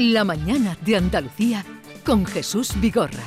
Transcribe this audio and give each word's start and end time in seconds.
La 0.00 0.24
mañana 0.24 0.78
de 0.80 0.96
Andalucía 0.96 1.62
con 2.06 2.24
Jesús 2.24 2.72
Vigorra. 2.80 3.22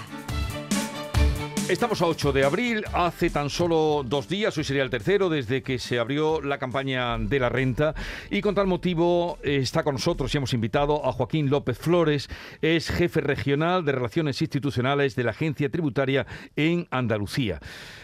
Estamos 1.69 2.01
a 2.01 2.07
8 2.07 2.31
de 2.31 2.45
abril, 2.45 2.83
hace 2.93 3.29
tan 3.29 3.51
solo 3.51 4.03
dos 4.03 4.27
días, 4.27 4.57
hoy 4.57 4.63
sería 4.63 4.81
el 4.81 4.89
tercero, 4.89 5.29
desde 5.29 5.61
que 5.61 5.77
se 5.77 5.99
abrió 5.99 6.41
la 6.41 6.57
campaña 6.57 7.19
de 7.19 7.37
la 7.37 7.49
renta 7.49 7.93
y 8.31 8.41
con 8.41 8.55
tal 8.55 8.65
motivo 8.65 9.37
eh, 9.43 9.57
está 9.57 9.83
con 9.83 9.93
nosotros 9.93 10.33
y 10.33 10.37
hemos 10.37 10.55
invitado 10.55 11.05
a 11.05 11.11
Joaquín 11.11 11.51
López 11.51 11.77
Flores, 11.77 12.27
es 12.63 12.89
jefe 12.89 13.21
regional 13.21 13.85
de 13.85 13.91
Relaciones 13.91 14.41
Institucionales 14.41 15.15
de 15.15 15.25
la 15.25 15.29
Agencia 15.29 15.69
Tributaria 15.69 16.25
en 16.55 16.87
Andalucía. 16.89 17.59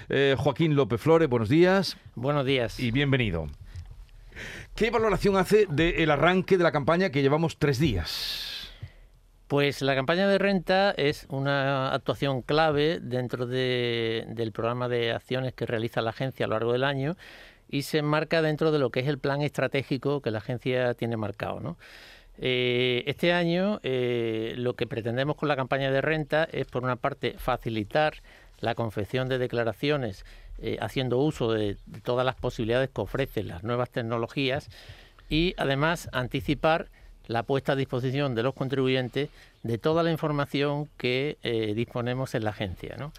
Eh, 0.09 0.35
Joaquín 0.37 0.75
López 0.75 1.01
Flores, 1.01 1.27
buenos 1.27 1.49
días. 1.49 1.97
Buenos 2.13 2.45
días. 2.45 2.79
Y 2.79 2.91
bienvenido. 2.91 3.47
¿Qué 4.75 4.91
valoración 4.91 5.37
hace 5.37 5.65
del 5.65 6.11
arranque 6.11 6.55
de 6.55 6.63
la 6.63 6.71
campaña 6.71 7.09
que 7.09 7.23
llevamos 7.23 7.57
tres 7.57 7.79
días? 7.79 8.48
Pues 9.49 9.81
la 9.81 9.95
campaña 9.95 10.27
de 10.27 10.37
renta 10.37 10.91
es 10.91 11.25
una 11.27 11.91
actuación 11.91 12.43
clave 12.43 12.99
dentro 12.99 13.47
del 13.47 14.51
programa 14.53 14.87
de 14.87 15.11
acciones 15.11 15.55
que 15.55 15.65
realiza 15.65 16.03
la 16.03 16.11
agencia 16.11 16.45
a 16.45 16.47
lo 16.47 16.53
largo 16.53 16.73
del 16.73 16.83
año 16.83 17.17
y 17.67 17.81
se 17.81 17.97
enmarca 17.97 18.43
dentro 18.43 18.71
de 18.71 18.77
lo 18.77 18.91
que 18.91 18.99
es 18.99 19.07
el 19.07 19.17
plan 19.17 19.41
estratégico 19.41 20.21
que 20.21 20.29
la 20.29 20.37
agencia 20.37 20.93
tiene 20.93 21.17
marcado. 21.17 21.77
Eh, 22.37 23.01
este 23.07 23.33
año 23.33 23.79
eh, 23.81 24.53
lo 24.55 24.75
que 24.75 24.85
pretendemos 24.85 25.35
con 25.35 25.49
la 25.49 25.55
campaña 25.55 25.89
de 25.89 26.01
renta 26.01 26.47
es, 26.51 26.67
por 26.67 26.83
una 26.83 26.97
parte, 26.97 27.33
facilitar 27.39 28.21
la 28.59 28.75
confección 28.75 29.29
de 29.29 29.39
declaraciones 29.39 30.25
eh, 30.59 30.77
haciendo 30.79 31.17
uso 31.17 31.51
de 31.51 31.75
todas 32.03 32.23
las 32.23 32.35
posibilidades 32.35 32.91
que 32.91 33.01
ofrecen 33.01 33.47
las 33.47 33.63
nuevas 33.63 33.89
tecnologías 33.89 34.69
y, 35.27 35.55
además, 35.57 36.07
anticipar 36.13 36.91
la 37.29 37.43
puesta 37.43 37.73
a 37.73 37.75
disposición 37.75 38.33
de 38.33 38.41
los 38.41 38.55
contribuyentes 38.55 39.29
de 39.61 39.77
toda 39.77 40.01
la 40.01 40.11
información 40.11 40.89
que 40.97 41.37
eh, 41.43 41.73
disponemos 41.75 42.33
en 42.33 42.43
la 42.43 42.49
agencia. 42.49 42.95
¿no? 42.97 43.13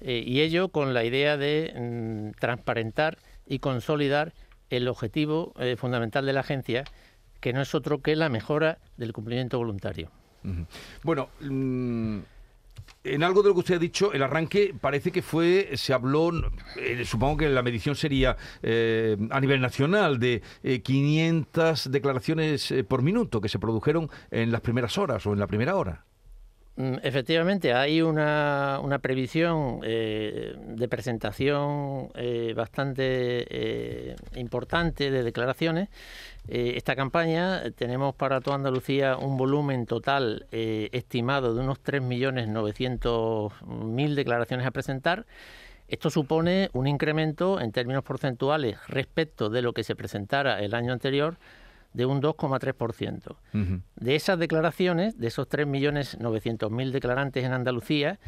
Eh, 0.00 0.24
y 0.26 0.40
ello 0.40 0.68
con 0.68 0.92
la 0.92 1.04
idea 1.04 1.36
de 1.36 1.72
mm, 1.72 2.40
transparentar 2.40 3.16
y 3.46 3.60
consolidar 3.60 4.32
el 4.70 4.88
objetivo 4.88 5.52
eh, 5.60 5.76
fundamental 5.76 6.26
de 6.26 6.32
la 6.32 6.40
agencia, 6.40 6.82
que 7.40 7.52
no 7.52 7.62
es 7.62 7.76
otro 7.76 8.02
que 8.02 8.16
la 8.16 8.28
mejora 8.28 8.78
del 8.96 9.12
cumplimiento 9.12 9.56
voluntario. 9.56 10.10
Bueno, 11.04 11.28
mm, 11.40 12.18
en 13.04 13.22
algo 13.22 13.42
de 13.42 13.48
lo 13.48 13.54
que 13.54 13.60
usted 13.60 13.74
ha 13.74 13.78
dicho, 13.78 14.12
el 14.12 14.22
arranque 14.22 14.74
parece 14.80 15.12
que 15.12 15.20
fue, 15.20 15.70
se 15.74 15.92
habló, 15.92 16.32
eh, 16.76 17.04
supongo 17.04 17.36
que 17.38 17.48
la 17.50 17.62
medición 17.62 17.94
sería 17.94 18.36
eh, 18.62 19.16
a 19.30 19.40
nivel 19.40 19.60
nacional, 19.60 20.18
de 20.18 20.42
500 20.82 21.86
eh, 21.86 21.90
declaraciones 21.90 22.74
por 22.88 23.02
minuto 23.02 23.40
que 23.42 23.50
se 23.50 23.58
produjeron 23.58 24.10
en 24.30 24.50
las 24.50 24.62
primeras 24.62 24.96
horas 24.96 25.26
o 25.26 25.34
en 25.34 25.38
la 25.38 25.46
primera 25.46 25.76
hora. 25.76 26.04
Mm, 26.76 26.96
efectivamente, 27.02 27.72
hay 27.72 28.02
una, 28.02 28.80
una 28.82 28.98
previsión 28.98 29.80
de 29.80 30.88
presentación 30.90 32.10
bastante 32.54 34.16
importante 34.34 35.10
de 35.10 35.22
declaraciones 35.22 35.88
eh, 36.46 36.74
esta 36.76 36.94
campaña 36.94 37.64
eh, 37.64 37.70
tenemos 37.70 38.14
para 38.14 38.42
toda 38.42 38.56
Andalucía 38.56 39.16
un 39.16 39.38
volumen 39.38 39.86
total 39.86 40.46
eh, 40.52 40.90
estimado 40.92 41.54
de 41.54 41.62
unos 41.62 41.82
3.900.000 41.82 44.14
declaraciones 44.14 44.66
a 44.66 44.70
presentar. 44.70 45.24
Esto 45.88 46.10
supone 46.10 46.68
un 46.74 46.86
incremento 46.86 47.58
en 47.60 47.72
términos 47.72 48.04
porcentuales 48.04 48.76
respecto 48.88 49.48
de 49.48 49.62
lo 49.62 49.72
que 49.72 49.84
se 49.84 49.96
presentara 49.96 50.60
el 50.60 50.74
año 50.74 50.92
anterior 50.92 51.38
de 51.94 52.06
un 52.06 52.20
2,3%. 52.20 53.36
De 53.96 54.14
esas 54.14 54.38
declaraciones, 54.38 55.18
de 55.18 55.28
esos 55.28 55.48
3.900.000 55.48 56.90
declarantes 56.90 57.44
en 57.44 57.52
Andalucía, 57.52 58.18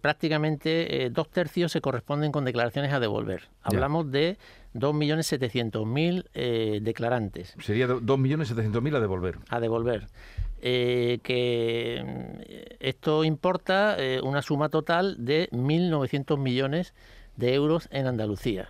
prácticamente 0.00 1.10
dos 1.12 1.28
tercios 1.30 1.72
se 1.72 1.80
corresponden 1.80 2.32
con 2.32 2.44
declaraciones 2.44 2.92
a 2.92 3.00
devolver. 3.00 3.48
Hablamos 3.62 4.10
de 4.10 4.38
2.700.000 4.74 6.26
eh, 6.34 6.80
declarantes. 6.82 7.54
Sería 7.60 7.88
2.700.000 7.88 8.96
a 8.96 9.00
devolver. 9.00 9.38
A 9.48 9.60
devolver. 9.60 10.06
Eh, 10.62 11.20
que 11.22 12.04
mm, 12.04 12.40
esto 12.80 13.24
importa 13.24 13.96
eh, 13.98 14.20
una 14.22 14.42
suma 14.42 14.68
total 14.68 15.16
de 15.24 15.48
1.900 15.52 16.38
millones 16.38 16.94
de 17.36 17.54
euros 17.54 17.88
en 17.90 18.06
Andalucía. 18.06 18.68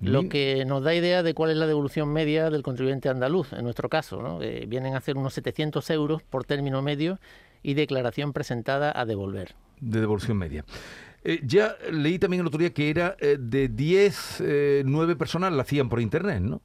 Lo 0.00 0.28
que 0.28 0.64
nos 0.64 0.82
da 0.82 0.94
idea 0.94 1.22
de 1.22 1.34
cuál 1.34 1.50
es 1.50 1.56
la 1.58 1.66
devolución 1.66 2.10
media 2.12 2.48
del 2.48 2.62
contribuyente 2.62 3.08
andaluz, 3.08 3.52
en 3.52 3.64
nuestro 3.64 3.88
caso. 3.88 4.22
¿no? 4.22 4.38
vienen 4.38 4.94
a 4.94 5.00
ser 5.00 5.16
unos 5.16 5.34
700 5.34 5.88
euros 5.90 6.22
por 6.22 6.44
término 6.44 6.80
medio 6.80 7.18
y 7.62 7.74
declaración 7.74 8.32
presentada 8.32 8.92
a 8.98 9.04
devolver. 9.04 9.54
De 9.80 10.00
devolución 10.00 10.38
media. 10.38 10.64
Eh, 11.22 11.40
ya 11.42 11.76
leí 11.92 12.18
también 12.18 12.40
el 12.40 12.46
otro 12.46 12.58
día 12.58 12.72
que 12.72 12.88
era 12.88 13.14
eh, 13.20 13.36
de 13.38 13.68
10, 13.68 14.40
eh, 14.40 14.82
9 14.86 15.16
personas 15.16 15.52
la 15.52 15.62
hacían 15.62 15.88
por 15.90 16.00
internet, 16.00 16.40
¿no? 16.40 16.60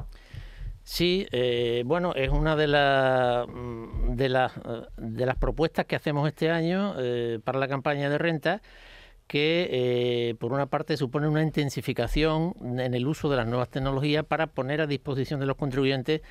Sí, 0.83 1.27
eh, 1.31 1.83
bueno, 1.85 2.13
es 2.15 2.29
una 2.29 2.55
de, 2.55 2.67
mm, 2.67 4.15
de, 4.15 4.49
de 4.97 5.25
las 5.25 5.35
propuestas 5.37 5.85
que 5.85 5.95
hacemos 5.95 6.27
este 6.27 6.51
año 6.51 6.95
para 7.43 7.59
la 7.59 7.67
campaña 7.67 8.09
de 8.09 8.17
renta 8.17 8.61
que 9.27 10.35
por 10.39 10.53
una 10.53 10.67
parte 10.67 10.97
supone 10.97 11.27
una 11.27 11.41
intensificación 11.41 12.53
en 12.79 12.93
el 12.93 13.07
uso 13.07 13.29
de 13.29 13.37
las 13.37 13.47
nuevas 13.47 13.69
tecnologías 13.69 14.23
para 14.25 14.47
poner 14.47 14.81
a 14.81 14.87
disposición 14.87 15.39
de 15.39 15.45
los 15.45 15.55
contribuyentes 15.57 16.21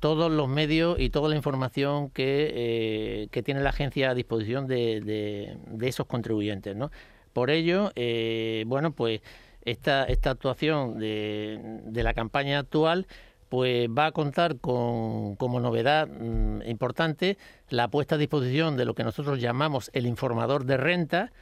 todos 0.00 0.32
los 0.32 0.48
medios 0.48 0.98
y 0.98 1.10
toda 1.10 1.28
la 1.28 1.36
información 1.36 2.10
que, 2.10 3.28
tiene 3.44 3.60
la 3.60 3.70
agencia 3.70 4.10
a 4.10 4.14
disposición 4.14 4.66
de, 4.66 5.00
de, 5.00 5.56
de 5.66 5.88
esos 5.88 6.06
contribuyentes. 6.06 6.74
¿no? 6.74 6.90
Por 7.32 7.50
ello, 7.50 7.92
eh, 7.94 8.64
bueno, 8.66 8.92
pues 8.92 9.20
esta, 9.64 10.04
esta 10.04 10.30
actuación 10.30 10.98
de, 10.98 11.90
la 11.94 12.14
campaña 12.14 12.58
actual 12.58 13.06
pues 13.48 13.88
va 13.88 14.06
a 14.06 14.12
contar 14.12 14.58
con 14.58 15.36
como 15.36 15.60
novedad 15.60 16.08
mm, 16.08 16.62
importante 16.66 17.36
la 17.68 17.88
puesta 17.88 18.14
a 18.14 18.18
disposición 18.18 18.76
de 18.76 18.86
lo 18.86 18.94
que 18.94 19.04
nosotros 19.04 19.40
llamamos 19.40 19.90
el 19.92 20.06
informador 20.06 20.64
de 20.64 20.78
renta, 20.78 21.32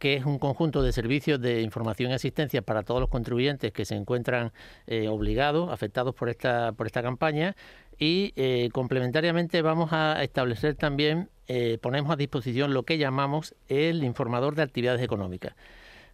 que 0.00 0.14
es 0.14 0.24
un 0.24 0.38
conjunto 0.38 0.82
de 0.82 0.92
servicios 0.92 1.40
de 1.40 1.60
información 1.60 2.10
y 2.10 2.14
asistencia 2.14 2.62
para 2.62 2.82
todos 2.82 3.00
los 3.00 3.10
contribuyentes 3.10 3.70
que 3.70 3.84
se 3.84 3.94
encuentran 3.94 4.52
eh, 4.86 5.08
obligados, 5.08 5.70
afectados 5.70 6.14
por 6.14 6.30
esta, 6.30 6.72
por 6.72 6.86
esta 6.86 7.02
campaña. 7.02 7.54
Y 7.98 8.32
eh, 8.34 8.70
complementariamente 8.72 9.60
vamos 9.60 9.92
a 9.92 10.22
establecer 10.24 10.74
también 10.74 11.28
eh, 11.48 11.78
ponemos 11.82 12.10
a 12.10 12.16
disposición 12.16 12.72
lo 12.72 12.84
que 12.84 12.96
llamamos 12.96 13.54
el 13.68 14.02
informador 14.02 14.54
de 14.54 14.62
actividades 14.62 15.02
económicas, 15.02 15.54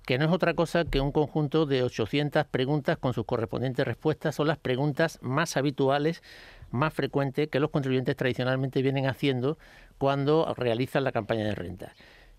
que 0.05 0.19
no 0.19 0.25
es 0.25 0.33
otra 0.33 0.55
cosa 0.55 0.85
que 0.85 1.01
un 1.01 1.13
conjunto 1.13 1.65
de 1.65 1.85
800 1.85 2.47
preguntas 2.47 2.97
con 2.97 3.15
sus 3.15 3.25
correspondientes 3.25 3.87
respuestas. 3.87 4.35
Son 4.35 4.49
las 4.49 4.59
preguntas 4.59 5.21
más 5.23 5.57
habituales, 5.57 6.23
más 6.71 6.93
frecuentes 6.93 7.49
que 7.49 7.61
los 7.61 7.71
contribuyentes 7.71 8.17
tradicionalmente 8.17 8.83
vienen 8.83 9.07
haciendo 9.07 9.59
cuando 9.99 10.53
realizan 10.57 11.05
la 11.05 11.13
campaña 11.13 11.45
de 11.45 11.55
renta. 11.55 11.95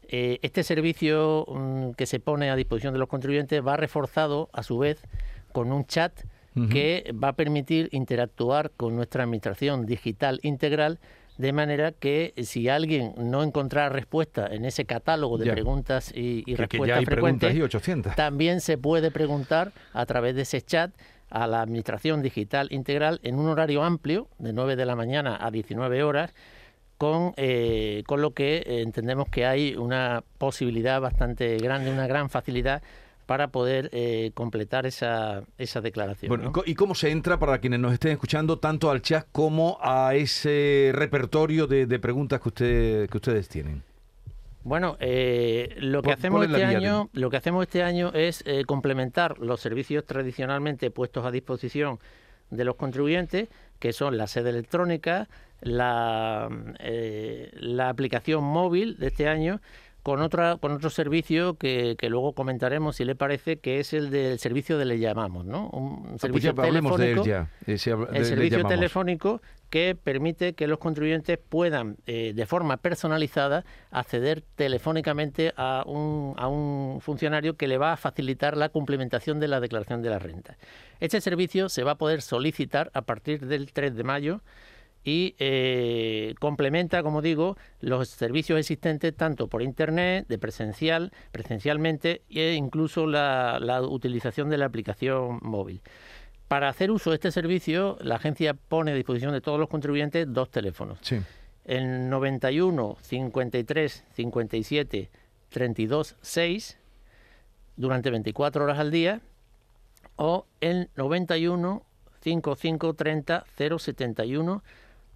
Eh, 0.09 0.39
este 0.41 0.63
servicio 0.63 1.45
mm, 1.47 1.91
que 1.91 2.05
se 2.05 2.19
pone 2.19 2.49
a 2.49 2.55
disposición 2.55 2.93
de 2.93 2.99
los 2.99 3.09
contribuyentes 3.09 3.65
va 3.65 3.77
reforzado 3.77 4.49
a 4.53 4.63
su 4.63 4.77
vez 4.77 5.01
con 5.51 5.71
un 5.71 5.85
chat 5.85 6.13
que 6.71 7.13
va 7.13 7.27
a 7.27 7.33
permitir 7.33 7.87
interactuar 7.91 8.71
con 8.75 8.95
nuestra 8.95 9.23
administración 9.23 9.85
digital 9.85 10.39
integral 10.41 10.97
de 11.37 11.53
manera 11.53 11.91
que 11.91 12.33
si 12.43 12.67
alguien 12.67 13.13
no 13.17 13.43
encontrara 13.43 13.89
respuesta 13.89 14.47
en 14.47 14.65
ese 14.65 14.85
catálogo 14.85 15.37
de 15.37 15.51
preguntas 15.51 16.11
y, 16.15 16.43
respuestas 16.55 17.05
frecuentes, 17.05 17.55
también 18.15 18.59
se 18.59 18.77
puede 18.77 19.11
preguntar 19.11 19.71
a 19.93 20.05
través 20.07 20.35
de 20.35 20.41
ese 20.41 20.61
chat 20.61 20.91
a 21.29 21.45
la 21.45 21.61
Administración 21.61 22.21
Digital 22.21 22.69
Integral 22.71 23.19
en 23.23 23.35
un 23.35 23.47
horario 23.47 23.83
amplio, 23.83 24.27
de 24.39 24.53
9 24.53 24.75
de 24.75 24.85
la 24.85 24.95
mañana 24.95 25.37
a 25.39 25.51
19 25.51 26.01
horas, 26.03 26.33
con, 26.97 27.33
eh, 27.37 28.03
con 28.07 28.21
lo 28.21 28.31
que 28.31 28.63
entendemos 28.81 29.29
que 29.29 29.45
hay 29.45 29.75
una 29.75 30.23
posibilidad 30.37 30.99
bastante 30.99 31.57
grande, 31.57 31.91
una 31.91 32.07
gran 32.07 32.29
facilidad 32.29 32.81
para 33.27 33.49
poder 33.49 33.89
eh, 33.91 34.31
completar 34.33 34.85
esa, 34.85 35.43
esa 35.57 35.81
declaración. 35.81 36.29
Bueno, 36.29 36.51
¿y 36.65 36.73
cómo 36.73 36.95
se 36.95 37.11
entra 37.11 37.37
para 37.37 37.59
quienes 37.59 37.79
nos 37.79 37.93
estén 37.93 38.13
escuchando 38.13 38.57
tanto 38.57 38.89
al 38.89 39.01
chat 39.01 39.27
como 39.31 39.77
a 39.81 40.15
ese 40.15 40.91
repertorio 40.93 41.67
de, 41.67 41.99
preguntas 41.99 42.39
que, 42.39 42.47
usted, 42.47 43.09
que 43.09 43.17
ustedes 43.17 43.49
tienen? 43.49 43.83
Bueno, 44.63 44.97
eh, 44.99 45.75
lo, 45.79 46.01
que 46.01 46.11
hacemos 46.11 46.45
este 46.45 46.63
año, 46.65 47.09
lo 47.13 47.29
que 47.29 47.37
hacemos 47.37 47.63
este 47.63 47.83
año 47.83 48.11
es 48.13 48.43
eh, 48.45 48.63
complementar 48.65 49.39
los 49.39 49.59
servicios 49.59 50.05
tradicionalmente 50.05 50.89
puestos 50.89 51.25
a 51.25 51.31
disposición 51.31 51.99
de 52.49 52.63
los 52.63 52.75
contribuyentes, 52.75 53.49
que 53.79 53.93
son 53.93 54.17
la 54.17 54.27
sede 54.27 54.49
electrónica, 54.49 55.27
la, 55.61 56.49
la 56.79 57.89
aplicación 57.89 58.43
móvil 58.43 58.97
de 58.97 59.07
este 59.07 59.27
año, 59.27 59.59
con 60.07 60.21
otra 60.21 60.55
con 60.55 60.71
otro 60.71 60.89
servicio 60.89 61.55
que, 61.55 61.97
luego 62.03 62.31
comentaremos 62.31 62.95
si 62.95 63.03
le 63.03 63.15
parece 63.15 63.59
que 63.59 63.81
es 63.81 63.91
el 63.91 64.09
del 64.09 64.39
servicio 64.39 64.77
de 64.77 64.85
le 64.85 64.99
llamamos 64.99 65.45
no 65.45 65.67
un 65.67 66.03
ah, 66.05 66.07
pues 66.11 66.21
servicio 66.21 66.55
telefónico. 66.55 67.25
El 67.65 68.25
servicio 68.25 68.63
telefónico 68.65 69.41
que 69.69 69.95
permite 69.95 70.53
que 70.53 70.67
los 70.67 70.79
contribuyentes 70.79 71.37
puedan 71.37 71.97
eh, 72.05 72.33
de 72.33 72.45
forma 72.45 72.77
personalizada 72.77 73.65
acceder 73.91 74.43
telefónicamente 74.55 75.53
a 75.57 75.83
un, 75.85 76.33
a 76.37 76.47
un 76.47 76.99
funcionario 77.01 77.57
que 77.57 77.67
le 77.67 77.77
va 77.77 77.93
a 77.93 77.97
facilitar 77.97 78.55
la 78.55 78.69
cumplimentación 78.69 79.39
de 79.39 79.47
la 79.47 79.59
declaración 79.59 80.01
de 80.01 80.09
la 80.09 80.19
renta. 80.19 80.57
Este 80.99 81.21
servicio 81.21 81.69
se 81.69 81.83
va 81.83 81.91
a 81.91 81.97
poder 81.97 82.21
solicitar 82.21 82.91
a 82.93 83.01
partir 83.01 83.45
del 83.45 83.71
3 83.71 83.95
de 83.95 84.03
mayo 84.03 84.41
y 85.07 85.35
eh, 85.39 86.35
complementa, 86.37 87.01
como 87.01 87.21
digo, 87.21 87.55
los 87.79 88.09
servicios 88.09 88.59
existentes 88.59 89.15
tanto 89.15 89.47
por 89.47 89.61
internet, 89.61 90.27
de 90.27 90.37
presencial, 90.37 91.13
presencialmente 91.31 92.23
e 92.29 92.55
incluso 92.55 93.07
la, 93.07 93.57
utilización 93.89 94.49
de 94.49 94.57
la 94.57 94.65
aplicación 94.65 95.39
móvil. 95.41 95.81
Para 96.47 96.69
hacer 96.69 96.91
uso 96.91 97.09
de 97.09 97.15
este 97.15 97.31
servicio, 97.31 97.97
la 98.01 98.15
agencia 98.15 98.53
pone 98.53 98.91
a 98.91 98.95
disposición 98.95 99.33
de 99.33 99.41
todos 99.41 99.59
los 99.59 99.67
contribuyentes 99.67 100.31
dos 100.31 100.49
teléfonos. 100.49 100.99
El 101.65 102.09
91 102.09 102.97
53 103.01 104.03
57 104.13 105.09
32 105.49 106.15
6 106.21 106.77
durante 107.75 108.09
24 108.09 108.63
horas 108.63 108.79
al 108.79 108.91
día 108.91 109.21
o 110.15 110.45
el 110.61 110.89
91 110.95 111.83
55 112.21 112.93
30 112.93 113.45
071 113.77 114.63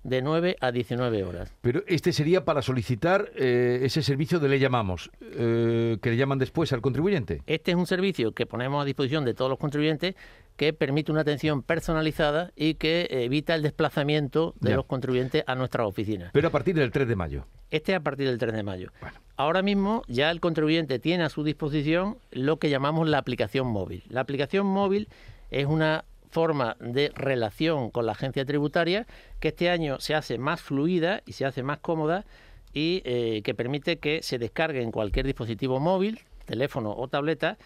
de 0.03 0.21
9 0.21 0.57
a 0.59 0.71
19 0.71 1.23
horas. 1.23 1.53
Pero 1.61 1.83
este 1.87 2.13
sería 2.13 2.45
para 2.45 2.61
solicitar 2.61 3.31
eh, 3.35 3.81
ese 3.83 4.01
servicio 4.01 4.39
de 4.39 4.49
le 4.49 4.59
llamamos, 4.59 5.11
eh, 5.21 5.97
que 6.01 6.09
le 6.09 6.17
llaman 6.17 6.39
después 6.39 6.73
al 6.73 6.81
contribuyente. 6.81 7.41
Este 7.45 7.71
es 7.71 7.77
un 7.77 7.87
servicio 7.87 8.33
que 8.33 8.45
ponemos 8.45 8.81
a 8.81 8.85
disposición 8.85 9.25
de 9.25 9.33
todos 9.33 9.49
los 9.49 9.59
contribuyentes 9.59 10.15
que 10.57 10.73
permite 10.73 11.11
una 11.11 11.21
atención 11.21 11.63
personalizada 11.63 12.51
y 12.55 12.75
que 12.75 13.07
evita 13.09 13.55
el 13.55 13.63
desplazamiento 13.63 14.53
de 14.59 14.75
los 14.75 14.85
contribuyentes 14.85 15.43
a 15.47 15.55
nuestras 15.55 15.87
oficinas. 15.87 16.31
Pero 16.33 16.49
a 16.49 16.51
partir 16.51 16.75
del 16.75 16.91
3 16.91 17.07
de 17.07 17.15
mayo. 17.15 17.47
Este 17.71 17.93
es 17.93 17.97
a 17.97 18.01
partir 18.01 18.27
del 18.27 18.37
3 18.37 18.53
de 18.53 18.63
mayo. 18.63 18.91
Ahora 19.37 19.61
mismo 19.61 20.03
ya 20.07 20.29
el 20.29 20.39
contribuyente 20.39 20.99
tiene 20.99 21.23
a 21.23 21.29
su 21.29 21.43
disposición 21.43 22.17
lo 22.31 22.57
que 22.57 22.69
llamamos 22.69 23.07
la 23.07 23.17
aplicación 23.17 23.67
móvil. 23.67 24.03
La 24.09 24.21
aplicación 24.21 24.67
móvil 24.67 25.07
es 25.49 25.65
una 25.65 26.05
forma 26.31 26.77
de 26.79 27.11
relación 27.13 27.91
con 27.91 28.05
la 28.05 28.13
agencia 28.13 28.45
tributaria 28.45 29.05
que 29.39 29.49
este 29.49 29.69
año 29.69 29.99
se 29.99 30.15
hace 30.15 30.37
más 30.37 30.61
fluida 30.61 31.21
y 31.25 31.33
se 31.33 31.45
hace 31.45 31.61
más 31.61 31.79
cómoda 31.79 32.25
y 32.73 33.01
eh, 33.05 33.41
que 33.43 33.53
permite 33.53 33.99
que 33.99 34.23
se 34.23 34.39
descargue 34.39 34.81
en 34.81 34.91
cualquier 34.91 35.25
dispositivo 35.25 35.79
móvil, 35.79 36.21
teléfono 36.45 36.95
o 36.95 37.07
tableta, 37.07 37.57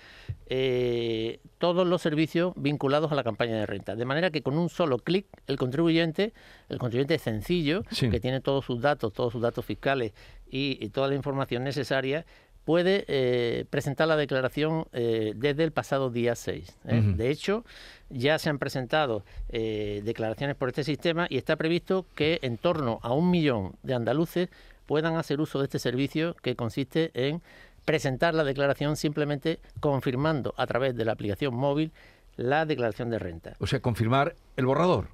eh, 0.47 1.39
todos 1.59 1.87
los 1.87 2.01
servicios 2.01 2.53
vinculados 2.55 3.11
a 3.11 3.15
la 3.15 3.23
campaña 3.23 3.55
de 3.55 3.65
renta. 3.65 3.95
De 3.95 4.05
manera 4.05 4.31
que 4.31 4.41
con 4.41 4.57
un 4.57 4.69
solo 4.69 4.97
clic 4.97 5.27
el 5.47 5.57
contribuyente, 5.57 6.33
el 6.69 6.79
contribuyente 6.79 7.19
sencillo, 7.19 7.83
que 8.11 8.19
tiene 8.19 8.41
todos 8.41 8.65
sus 8.65 8.81
datos, 8.81 9.13
todos 9.13 9.31
sus 9.31 9.41
datos 9.41 9.63
fiscales 9.63 10.13
y 10.47 10.89
toda 10.89 11.07
la 11.07 11.15
información 11.15 11.63
necesaria, 11.63 12.25
puede 12.65 13.05
eh, 13.07 13.65
presentar 13.69 14.07
la 14.07 14.17
declaración 14.17 14.87
eh, 14.91 15.33
desde 15.35 15.63
el 15.63 15.71
pasado 15.71 16.09
día 16.09 16.35
6. 16.35 16.77
¿eh? 16.85 17.01
De 17.15 17.29
hecho, 17.29 17.63
ya 18.09 18.37
se 18.39 18.49
han 18.49 18.59
presentado 18.59 19.23
declaraciones 19.49 20.55
por 20.55 20.69
este 20.69 20.83
sistema 20.83 21.27
y 21.29 21.37
está 21.37 21.55
previsto 21.55 22.05
que 22.15 22.39
en 22.41 22.57
torno 22.57 22.99
a 23.03 23.13
un 23.13 23.31
millón 23.31 23.75
de 23.83 23.93
andaluces 23.93 24.49
puedan 24.85 25.15
hacer 25.15 25.39
uso 25.39 25.59
de 25.59 25.65
este 25.65 25.79
servicio 25.79 26.35
que 26.41 26.55
consiste 26.55 27.11
en 27.13 27.41
presentar 27.85 28.33
la 28.33 28.43
declaración 28.43 28.97
simplemente 28.97 29.59
confirmando 29.79 30.53
a 30.57 30.67
través 30.67 30.95
de 30.95 31.05
la 31.05 31.13
aplicación 31.13 31.55
móvil 31.55 31.91
la 32.35 32.65
declaración 32.65 33.09
de 33.09 33.19
renta. 33.19 33.55
O 33.59 33.67
sea, 33.67 33.79
confirmar 33.79 34.35
el 34.57 34.65
borrador 34.65 35.07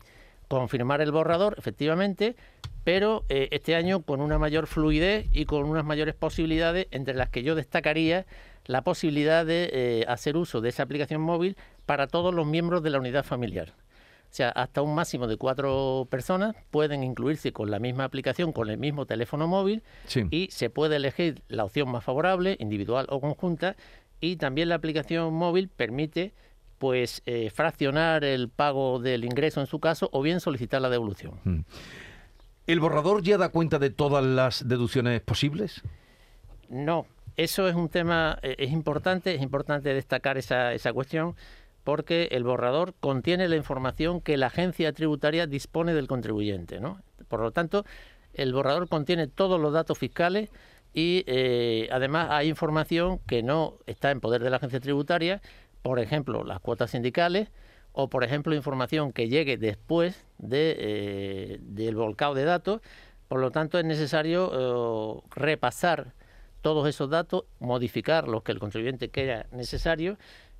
confirmar 0.59 1.01
el 1.01 1.13
borrador, 1.13 1.55
efectivamente, 1.57 2.35
pero 2.83 3.23
eh, 3.29 3.47
este 3.51 3.75
año 3.75 4.01
con 4.01 4.19
una 4.19 4.37
mayor 4.37 4.67
fluidez 4.67 5.27
y 5.31 5.45
con 5.45 5.63
unas 5.63 5.85
mayores 5.85 6.13
posibilidades, 6.13 6.87
entre 6.91 7.13
las 7.13 7.29
que 7.29 7.43
yo 7.43 7.55
destacaría 7.55 8.25
la 8.65 8.83
posibilidad 8.83 9.45
de 9.45 9.69
eh, 9.71 10.05
hacer 10.09 10.35
uso 10.35 10.59
de 10.59 10.69
esa 10.69 10.83
aplicación 10.83 11.21
móvil 11.21 11.55
para 11.85 12.07
todos 12.07 12.33
los 12.33 12.45
miembros 12.45 12.83
de 12.83 12.89
la 12.89 12.99
unidad 12.99 13.23
familiar. 13.23 13.73
O 14.29 14.33
sea, 14.33 14.49
hasta 14.49 14.81
un 14.81 14.93
máximo 14.93 15.27
de 15.27 15.37
cuatro 15.37 16.07
personas 16.09 16.55
pueden 16.69 17.03
incluirse 17.03 17.53
con 17.53 17.71
la 17.71 17.79
misma 17.79 18.03
aplicación, 18.03 18.51
con 18.51 18.69
el 18.69 18.77
mismo 18.77 19.05
teléfono 19.05 19.47
móvil, 19.47 19.83
y 20.31 20.49
se 20.51 20.69
puede 20.69 20.97
elegir 20.97 21.41
la 21.47 21.63
opción 21.63 21.89
más 21.89 22.03
favorable, 22.03 22.57
individual 22.59 23.07
o 23.09 23.21
conjunta, 23.21 23.77
y 24.19 24.35
también 24.35 24.69
la 24.69 24.75
aplicación 24.75 25.33
móvil 25.33 25.69
permite 25.69 26.33
pues 26.81 27.21
eh, 27.27 27.51
fraccionar 27.51 28.23
el 28.23 28.49
pago 28.49 28.97
del 28.97 29.23
ingreso 29.23 29.61
en 29.61 29.67
su 29.67 29.79
caso 29.79 30.09
o 30.11 30.23
bien 30.23 30.39
solicitar 30.39 30.81
la 30.81 30.89
devolución. 30.89 31.39
Mm. 31.43 31.59
¿El 32.65 32.79
borrador 32.79 33.21
ya 33.21 33.37
da 33.37 33.49
cuenta 33.49 33.77
de 33.77 33.91
todas 33.91 34.25
las 34.25 34.67
deducciones 34.67 35.21
posibles? 35.21 35.83
No, 36.69 37.05
eso 37.37 37.69
es 37.69 37.75
un 37.75 37.87
tema, 37.87 38.39
eh, 38.41 38.55
es 38.57 38.71
importante, 38.71 39.35
es 39.35 39.43
importante 39.43 39.93
destacar 39.93 40.39
esa, 40.39 40.73
esa 40.73 40.91
cuestión 40.91 41.35
porque 41.83 42.29
el 42.31 42.43
borrador 42.43 42.95
contiene 42.99 43.47
la 43.47 43.57
información 43.57 44.19
que 44.19 44.35
la 44.35 44.47
agencia 44.47 44.91
tributaria 44.91 45.45
dispone 45.45 45.93
del 45.93 46.07
contribuyente. 46.07 46.79
¿no? 46.79 46.99
Por 47.27 47.41
lo 47.41 47.51
tanto, 47.51 47.85
el 48.33 48.53
borrador 48.53 48.89
contiene 48.89 49.27
todos 49.27 49.61
los 49.61 49.71
datos 49.71 49.99
fiscales 49.99 50.49
y 50.95 51.23
eh, 51.27 51.89
además 51.91 52.29
hay 52.31 52.49
información 52.49 53.19
que 53.27 53.43
no 53.43 53.75
está 53.85 54.09
en 54.09 54.19
poder 54.19 54.41
de 54.41 54.49
la 54.49 54.57
agencia 54.57 54.79
tributaria, 54.79 55.43
por 55.81 55.99
ejemplo, 55.99 56.43
las 56.43 56.59
cuotas 56.59 56.91
sindicales 56.91 57.49
o, 57.93 58.09
por 58.09 58.23
ejemplo, 58.23 58.55
información 58.55 59.11
que 59.11 59.27
llegue 59.27 59.57
después 59.57 60.25
de, 60.37 60.75
eh, 60.77 61.59
del 61.61 61.95
volcado 61.95 62.33
de 62.33 62.45
datos. 62.45 62.81
Por 63.27 63.39
lo 63.39 63.51
tanto, 63.51 63.79
es 63.79 63.85
necesario 63.85 64.51
eh, 64.53 65.21
repasar 65.35 66.13
todos 66.61 66.87
esos 66.87 67.09
datos, 67.09 67.45
modificar 67.59 68.27
los 68.27 68.43
que 68.43 68.51
el 68.51 68.59
contribuyente 68.59 69.09
crea 69.09 69.47
necesario 69.51 70.17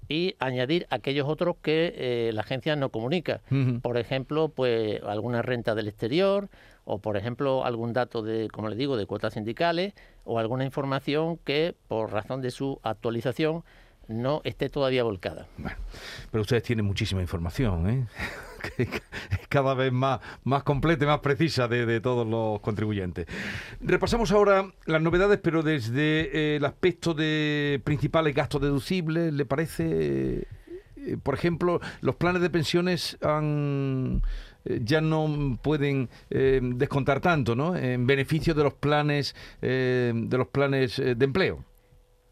y 0.10 0.36
añadir 0.40 0.88
aquellos 0.90 1.28
otros 1.30 1.56
que 1.62 1.94
eh, 1.96 2.32
la 2.34 2.42
agencia 2.42 2.76
no 2.76 2.90
comunica. 2.90 3.42
Por 3.82 3.98
ejemplo, 3.98 4.50
pues 4.50 5.02
alguna 5.04 5.42
renta 5.42 5.76
del 5.76 5.88
exterior 5.88 6.50
o, 6.86 6.98
por 6.98 7.18
ejemplo, 7.18 7.64
algún 7.64 7.94
dato 7.94 8.22
de, 8.24 8.50
como 8.50 8.68
les 8.68 8.78
digo, 8.78 8.98
de 8.98 9.06
cuotas 9.06 9.36
sindicales 9.36 9.94
o 10.26 10.40
alguna 10.40 10.66
información 10.66 11.38
que, 11.38 11.76
por 11.88 12.12
razón 12.12 12.42
de 12.42 12.52
su 12.52 12.80
actualización, 12.84 13.64
no 14.12 14.42
esté 14.44 14.70
todavía 14.70 15.04
volcada. 15.04 15.48
pero 16.32 16.42
ustedes 16.42 16.64
tienen 16.64 16.86
muchísima 16.86 17.22
información, 17.22 17.90
¿eh? 17.90 18.06
cada 19.50 19.74
vez 19.74 19.92
más, 19.92 20.20
más 20.44 20.64
completa 20.64 21.04
y 21.04 21.08
más 21.08 21.20
precisa 21.20 21.68
de, 21.68 22.00
todos 22.00 22.28
los 22.28 22.60
contribuyentes. 22.62 23.26
Repasamos 23.80 24.32
ahora 24.32 24.72
las 24.86 25.02
novedades, 25.02 25.40
pero 25.42 25.64
desde 25.64 26.54
eh, 26.54 26.56
el 26.58 26.66
aspecto 26.66 27.14
de 27.14 27.82
principales 27.84 28.36
gastos 28.36 28.62
deducibles, 28.62 29.34
¿le 29.34 29.46
parece? 29.46 30.48
Eh, 30.98 31.18
por 31.22 31.34
ejemplo, 31.34 31.82
los 32.02 32.16
planes 32.16 32.42
de 32.42 32.50
pensiones 32.50 33.18
han 33.22 34.22
ya 34.64 35.02
no 35.02 35.58
pueden 35.64 36.08
descontar 36.30 37.20
tanto, 37.20 37.56
¿no? 37.56 37.76
En 37.76 38.06
beneficio 38.06 38.54
de 38.54 38.62
los 38.64 38.76
planes 38.76 39.34
de 39.60 40.36
los 40.38 40.50
planes 40.50 40.98
de 40.98 41.26
empleo. 41.26 41.66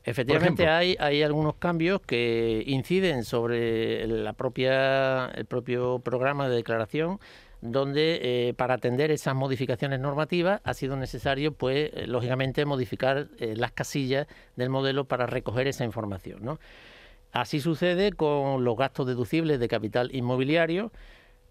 Efectivamente 0.10 0.68
hay, 0.68 0.96
hay 1.00 1.22
algunos 1.22 1.56
cambios 1.56 2.02
que 2.02 2.64
inciden 2.66 3.24
sobre 3.24 4.08
la 4.08 4.34
propia, 4.34 5.28
el 5.28 5.46
propio 5.46 6.00
programa 6.00 6.50
de 6.50 6.56
declaración 6.56 7.20
donde 7.62 8.20
eh, 8.22 8.54
para 8.54 8.76
atender 8.76 9.12
esas 9.12 9.36
modificaciones 9.36 10.00
normativas 10.00 10.62
ha 10.64 10.74
sido 10.74 10.96
necesario, 10.96 11.54
pues, 11.54 11.92
eh, 11.94 12.08
lógicamente, 12.08 12.66
modificar 12.66 13.28
eh, 13.38 13.54
las 13.56 13.72
casillas 13.72 14.28
del 14.56 14.70
modelo 14.70 15.06
para 15.06 15.26
recoger 15.26 15.68
esa 15.68 15.84
información. 15.84 16.40
¿no? 16.42 16.60
Así 17.32 17.60
sucede 17.60 18.14
con 18.14 18.64
los 18.64 18.78
gastos 18.78 19.08
deducibles 19.08 19.60
de 19.60 19.68
capital 19.68 20.10
inmobiliario, 20.16 20.92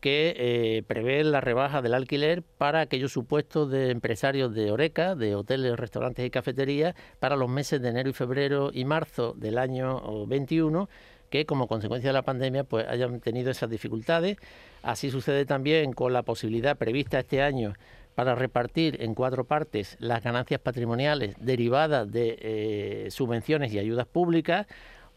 que 0.00 0.35
eh, 0.37 0.83
prevé 0.87 1.25
la 1.25 1.40
rebaja 1.40 1.83
del 1.83 1.95
alquiler 1.95 2.43
para 2.43 2.81
aquellos 2.81 3.12
supuestos 3.12 3.71
de 3.71 3.90
empresarios 3.90 4.55
de 4.55 4.71
Oreca, 4.71 5.14
de 5.14 5.35
hoteles, 5.35 5.76
restaurantes 5.76 6.25
y 6.25 6.31
cafeterías, 6.31 6.95
para 7.19 7.37
los 7.37 7.49
meses 7.49 7.83
de 7.83 7.88
enero 7.88 8.11
y 8.11 8.12
febrero 8.12 8.71
y 8.73 8.85
marzo 8.85 9.35
del 9.37 9.59
año 9.59 10.26
21, 10.26 10.88
que 11.31 11.47
como 11.47 11.67
consecuencia 11.67 12.11
de 12.11 12.14
la 12.14 12.23
pandemia 12.23 12.64
pues 12.64 12.87
hayan 12.88 13.21
tenido 13.21 13.50
esas 13.50 13.71
dificultades. 13.71 14.37
Así 14.83 15.11
sucede 15.11 15.45
también 15.45 15.93
con 15.93 16.12
la 16.12 16.23
posibilidad 16.23 16.76
prevista 16.76 17.19
este 17.19 17.43
año 17.43 17.75
para 18.14 18.35
repartir 18.35 19.00
en 19.00 19.14
cuatro 19.14 19.45
partes 19.45 19.97
las 20.00 20.25
ganancias 20.25 20.61
patrimoniales 20.61 21.37
derivadas 21.38 22.11
de 22.11 22.37
eh, 22.40 23.11
subvenciones 23.11 23.73
y 23.73 23.78
ayudas 23.78 24.07
públicas 24.07 24.67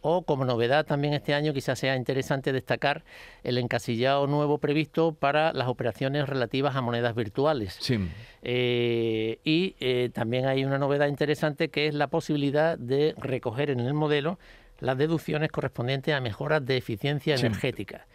o 0.01 0.23
como 0.23 0.45
novedad 0.45 0.85
también 0.85 1.13
este 1.13 1.33
año 1.33 1.53
quizás 1.53 1.77
sea 1.79 1.95
interesante 1.95 2.51
destacar 2.51 3.03
el 3.43 3.57
encasillado 3.57 4.25
nuevo 4.27 4.57
previsto 4.57 5.13
para 5.13 5.53
las 5.53 5.67
operaciones 5.67 6.27
relativas 6.27 6.75
a 6.75 6.81
monedas 6.81 7.15
virtuales. 7.15 7.77
Sí. 7.79 7.99
Eh, 8.41 9.39
y 9.43 9.75
eh, 9.79 10.09
también 10.13 10.47
hay 10.47 10.65
una 10.65 10.77
novedad 10.79 11.07
interesante 11.07 11.69
que 11.69 11.87
es 11.87 11.93
la 11.93 12.07
posibilidad 12.07 12.77
de 12.77 13.13
recoger 13.17 13.69
en 13.69 13.79
el 13.79 13.93
modelo 13.93 14.39
las 14.79 14.97
deducciones 14.97 15.51
correspondientes 15.51 16.13
a 16.15 16.21
mejoras 16.21 16.65
de 16.65 16.77
eficiencia 16.77 17.37
Sí. 17.37 17.45
energética. 17.45 18.07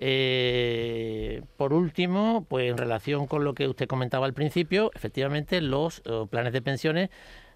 Eh, 0.00 1.42
por 1.56 1.72
último, 1.72 2.46
pues 2.48 2.70
en 2.70 2.78
relación 2.78 3.26
con 3.26 3.42
lo 3.42 3.54
que 3.54 3.66
usted 3.66 3.88
comentaba 3.88 4.26
al 4.26 4.32
principio, 4.34 4.92
efectivamente 4.94 5.60
los 5.60 6.02
planes 6.30 6.52
de 6.52 6.62
pensiones 6.62 7.10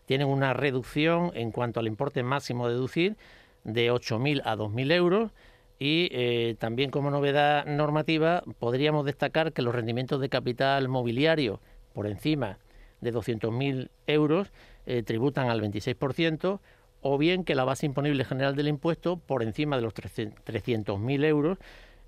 tienen 0.06 0.26
una 0.26 0.52
reducción 0.52 1.30
en 1.34 1.52
cuanto 1.52 1.78
al 1.78 1.86
importe 1.86 2.24
máximo 2.24 2.66
a 2.66 2.68
deducir 2.68 3.16
de 3.64 3.92
8.000 3.92 4.42
a 4.44 4.56
2.000 4.56 4.92
euros. 4.92 5.30
Y 5.78 6.08
eh, 6.12 6.54
también 6.58 6.90
como 6.90 7.10
novedad 7.10 7.66
normativa 7.66 8.44
podríamos 8.58 9.04
destacar 9.04 9.52
que 9.52 9.62
los 9.62 9.74
rendimientos 9.74 10.20
de 10.20 10.28
capital 10.28 10.88
mobiliario 10.88 11.60
por 11.92 12.06
encima 12.06 12.58
de 13.00 13.12
200.000 13.12 13.90
euros 14.06 14.52
eh, 14.86 15.02
tributan 15.02 15.48
al 15.48 15.60
26% 15.60 16.60
o 17.00 17.18
bien 17.18 17.44
que 17.44 17.56
la 17.56 17.64
base 17.64 17.84
imponible 17.86 18.24
general 18.24 18.54
del 18.54 18.68
impuesto 18.68 19.16
por 19.16 19.42
encima 19.42 19.76
de 19.76 19.82
los 19.82 19.92
300.000 19.92 21.24
euros 21.24 21.58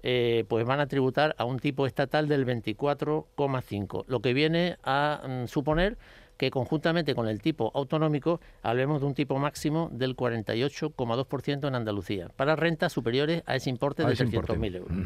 eh, 0.06 0.44
pues 0.48 0.66
van 0.66 0.80
a 0.80 0.86
tributar 0.86 1.34
a 1.38 1.46
un 1.46 1.58
tipo 1.58 1.86
estatal 1.86 2.28
del 2.28 2.46
24,5, 2.46 4.04
lo 4.06 4.20
que 4.20 4.34
viene 4.34 4.76
a 4.84 5.22
mm, 5.26 5.46
suponer 5.46 5.96
que 6.36 6.50
conjuntamente 6.50 7.14
con 7.14 7.28
el 7.28 7.40
tipo 7.40 7.70
autonómico 7.74 8.40
hablemos 8.62 9.00
de 9.00 9.06
un 9.06 9.14
tipo 9.14 9.38
máximo 9.38 9.88
del 9.92 10.16
48,2% 10.16 11.68
en 11.68 11.74
Andalucía, 11.74 12.28
para 12.36 12.56
rentas 12.56 12.92
superiores 12.92 13.42
a 13.46 13.56
ese 13.56 13.70
importe 13.70 14.02
A 14.02 14.06
de 14.06 14.14
ese 14.14 14.24
importe. 14.24 14.52
300.000 14.54 14.76
euros. 14.76 14.96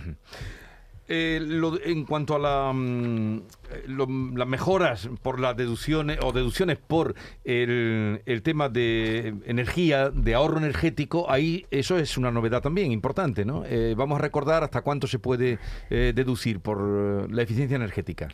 Eh, 1.11 1.41
lo- 1.43 1.81
en 1.83 2.05
cuanto 2.05 2.35
a 2.35 2.39
la, 2.39 2.71
mm, 2.75 3.37
eh, 3.39 3.43
lo- 3.87 4.07
las 4.37 4.47
mejoras 4.47 5.09
por 5.23 5.41
las 5.41 5.57
deducciones 5.57 6.19
o 6.23 6.33
deducciones 6.33 6.77
por 6.77 7.15
el, 7.45 8.21
el 8.27 8.43
tema 8.43 8.69
de 8.69 9.35
energía, 9.47 10.11
de 10.11 10.35
ahorro 10.35 10.59
energético, 10.59 11.31
ahí 11.31 11.65
eso 11.71 11.97
es 11.97 12.19
una 12.19 12.31
novedad 12.31 12.61
también 12.61 12.93
importante, 12.93 13.47
¿no? 13.47 13.65
Eh, 13.65 13.95
vamos 13.97 14.19
a 14.19 14.23
recordar 14.23 14.63
hasta 14.65 14.83
cuánto 14.83 15.07
se 15.07 15.19
puede 15.19 15.59
eh, 15.89 16.13
deducir 16.15 16.61
por 16.61 17.33
la 17.33 17.41
eficiencia 17.43 17.77
energética. 17.77 18.29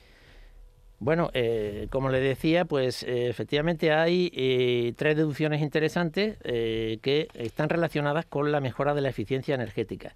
Bueno, 1.05 1.31
eh, 1.35 1.89
como 1.91 2.09
le 2.09 2.19
decía, 2.19 2.65
pues 2.65 3.03
eh, 3.03 3.29
efectivamente 3.29 3.93
hay 3.93 4.33
eh, 4.35 4.95
tres 4.97 5.19
deducciones 5.19 5.61
interesantes 5.61 6.39
que 6.39 7.29
están 7.35 7.69
relacionadas 7.69 8.25
con 8.25 8.51
la 8.51 8.61
mejora 8.61 8.95
de 8.95 9.03
la 9.03 9.11
eficiencia 9.11 9.55
energética. 9.55 10.15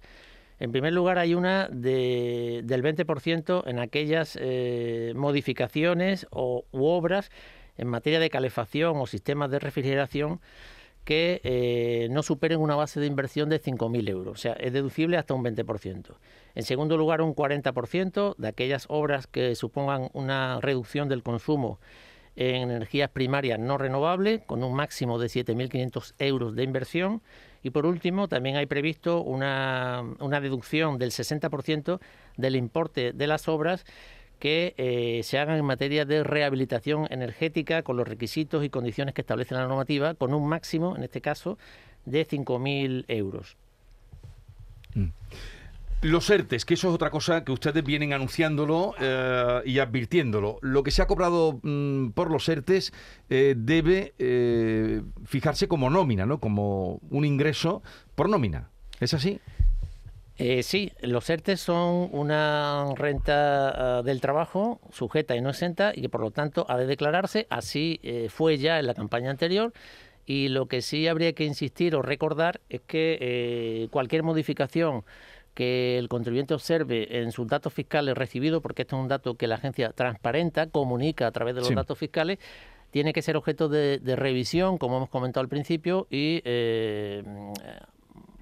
En 0.59 0.71
primer 0.71 0.93
lugar, 0.93 1.19
hay 1.19 1.35
una 1.35 1.67
de- 1.67 2.61
del 2.63 2.81
20% 2.81 3.65
en 3.67 3.77
aquellas 3.77 4.35
modificaciones 5.15 6.25
o, 6.31 6.65
u 6.71 6.85
obras 6.85 7.29
en 7.77 7.87
materia 7.87 8.19
de 8.19 8.31
calefacción 8.31 8.97
o 8.97 9.05
sistemas 9.05 9.51
de 9.51 9.59
refrigeración 9.59 10.39
que 11.03 11.41
eh, 11.43 12.07
no 12.11 12.23
superen 12.23 12.59
una 12.59 12.75
base 12.75 12.99
de 12.99 13.07
inversión 13.07 13.49
de 13.49 13.61
5.000 13.61 14.09
euros. 14.09 14.33
O 14.33 14.41
sea, 14.41 14.53
es 14.53 14.73
deducible 14.73 15.17
hasta 15.17 15.33
un 15.33 15.43
20%. 15.43 16.15
En 16.55 16.63
segundo 16.63 16.97
lugar, 16.97 17.21
un 17.21 17.35
40% 17.35 18.35
de 18.37 18.47
aquellas 18.47 18.85
obras 18.89 19.27
que 19.27 19.55
supongan 19.55 20.09
una 20.13 20.59
reducción 20.61 21.09
del 21.09 21.23
consumo 21.23 21.79
en 22.35 22.71
energías 22.71 23.09
primarias 23.09 23.59
no 23.59 23.77
renovables, 23.77 24.41
con 24.45 24.63
un 24.63 24.73
máximo 24.73 25.19
de 25.19 25.27
7.500 25.27 26.13
euros 26.19 26.55
de 26.55 26.63
inversión. 26.63 27.21
Y 27.63 27.71
por 27.71 27.85
último, 27.85 28.29
también 28.29 28.55
hay 28.55 28.65
previsto 28.65 29.21
una, 29.21 30.03
una 30.19 30.39
deducción 30.39 30.97
del 30.97 31.11
60% 31.11 31.99
del 32.37 32.55
importe 32.55 33.11
de 33.11 33.27
las 33.27 33.49
obras 33.49 33.83
que 34.39 34.73
eh, 34.77 35.21
se 35.23 35.37
hagan 35.37 35.57
en 35.57 35.65
materia 35.65 36.05
de 36.05 36.23
rehabilitación 36.23 37.07
energética 37.09 37.83
con 37.83 37.97
los 37.97 38.07
requisitos 38.07 38.63
y 38.63 38.69
condiciones 38.69 39.13
que 39.13 39.21
establece 39.21 39.53
la 39.53 39.67
normativa, 39.67 40.15
con 40.15 40.33
un 40.33 40.47
máximo, 40.47 40.95
en 40.95 41.03
este 41.03 41.21
caso, 41.21 41.57
de 42.05 42.25
5.000 42.25 43.05
euros. 43.07 43.57
Los 46.01 46.29
ERTES, 46.29 46.63
que 46.63 46.75
eso 46.75 46.87
es 46.87 46.93
otra 46.93 47.09
cosa 47.09 47.43
que 47.43 47.51
ustedes 47.51 47.83
vienen 47.83 48.13
anunciándolo 48.13 48.95
eh, 49.01 49.61
y 49.65 49.79
advirtiéndolo. 49.79 50.57
Lo 50.61 50.81
que 50.81 50.91
se 50.91 51.01
ha 51.01 51.07
cobrado 51.07 51.59
mm, 51.61 52.11
por 52.11 52.31
los 52.31 52.47
ERTES 52.47 52.93
eh, 53.29 53.53
debe 53.57 54.13
eh, 54.17 55.01
fijarse 55.25 55.67
como 55.67 55.89
nómina, 55.89 56.25
¿no? 56.25 56.39
Como 56.39 57.01
un 57.09 57.25
ingreso 57.25 57.83
por 58.15 58.29
nómina. 58.29 58.69
¿Es 59.01 59.13
así? 59.13 59.41
Eh, 60.39 60.63
sí, 60.63 60.91
los 61.01 61.29
ERTES 61.29 61.59
son 61.59 62.09
una 62.13 62.85
renta 62.95 63.97
ah, 63.97 64.01
del 64.03 64.21
trabajo 64.21 64.79
sujeta 64.91 65.35
y 65.35 65.41
no 65.41 65.49
exenta 65.49 65.91
y 65.93 66.01
que 66.01 66.09
por 66.09 66.21
lo 66.21 66.31
tanto 66.31 66.65
ha 66.69 66.77
de 66.77 66.85
declararse. 66.85 67.45
Así 67.49 67.99
eh, 68.03 68.27
fue 68.29 68.57
ya 68.57 68.79
en 68.79 68.87
la 68.87 68.93
campaña 68.93 69.29
anterior. 69.29 69.73
Y 70.25 70.47
lo 70.49 70.67
que 70.67 70.81
sí 70.81 71.07
habría 71.07 71.33
que 71.33 71.43
insistir 71.43 71.95
o 71.95 72.01
recordar 72.01 72.61
es 72.69 72.81
que 72.81 73.17
eh, 73.19 73.87
cualquier 73.91 74.23
modificación 74.23 75.03
que 75.55 75.97
el 75.97 76.07
contribuyente 76.07 76.53
observe 76.53 77.19
en 77.19 77.31
sus 77.31 77.47
datos 77.47 77.73
fiscales 77.73 78.15
recibidos, 78.15 78.61
porque 78.61 78.83
esto 78.83 78.95
es 78.95 79.01
un 79.01 79.07
dato 79.09 79.35
que 79.35 79.47
la 79.47 79.55
agencia 79.55 79.91
transparenta, 79.91 80.67
comunica 80.67 81.27
a 81.27 81.31
través 81.31 81.55
de 81.55 81.61
los 81.61 81.69
Sí. 81.69 81.75
datos 81.75 81.97
fiscales, 81.97 82.37
tiene 82.91 83.11
que 83.11 83.21
ser 83.21 83.35
objeto 83.35 83.67
de, 83.67 83.97
de 83.97 84.15
revisión, 84.15 84.77
como 84.77 84.97
hemos 84.97 85.09
comentado 85.09 85.41
al 85.41 85.49
principio, 85.49 86.07
y 86.09 86.41
eh, 86.45 87.23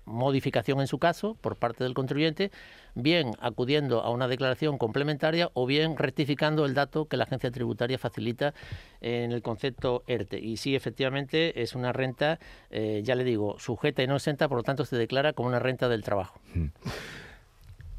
modificación 0.08 0.80
en 0.80 0.88
su 0.88 0.98
caso 0.98 1.36
por 1.42 1.58
parte 1.58 1.84
del 1.84 1.94
contribuyente, 1.94 2.52
bien 2.96 3.34
acudiendo 3.40 4.02
a 4.02 4.10
una 4.10 4.28
declaración 4.28 4.78
complementaria 4.78 5.52
o 5.54 5.68
bien 5.68 5.98
rectificando 5.98 6.66
el 6.66 6.74
dato 6.74 7.06
que 7.06 7.18
la 7.18 7.26
agencia 7.26 7.52
tributaria 7.52 8.00
facilita 8.00 8.54
en 9.02 9.32
el 9.32 9.42
concepto 9.44 10.04
ERTE. 10.08 10.40
Y 10.40 10.58
sí, 10.58 10.76
efectivamente, 10.76 11.62
es 11.62 11.76
una 11.76 11.94
renta, 11.94 12.40
eh, 12.72 13.02
ya 13.04 13.16
le 13.16 13.24
digo, 13.24 13.60
sujeta 13.60 14.02
y 14.02 14.08
no 14.08 14.16
exenta, 14.16 14.48
por 14.48 14.58
lo 14.58 14.64
tanto 14.64 14.86
se 14.86 14.96
declara 14.96 15.34
como 15.34 15.50
una 15.50 15.60
renta 15.60 15.90
del 15.90 16.04
trabajo. 16.04 16.40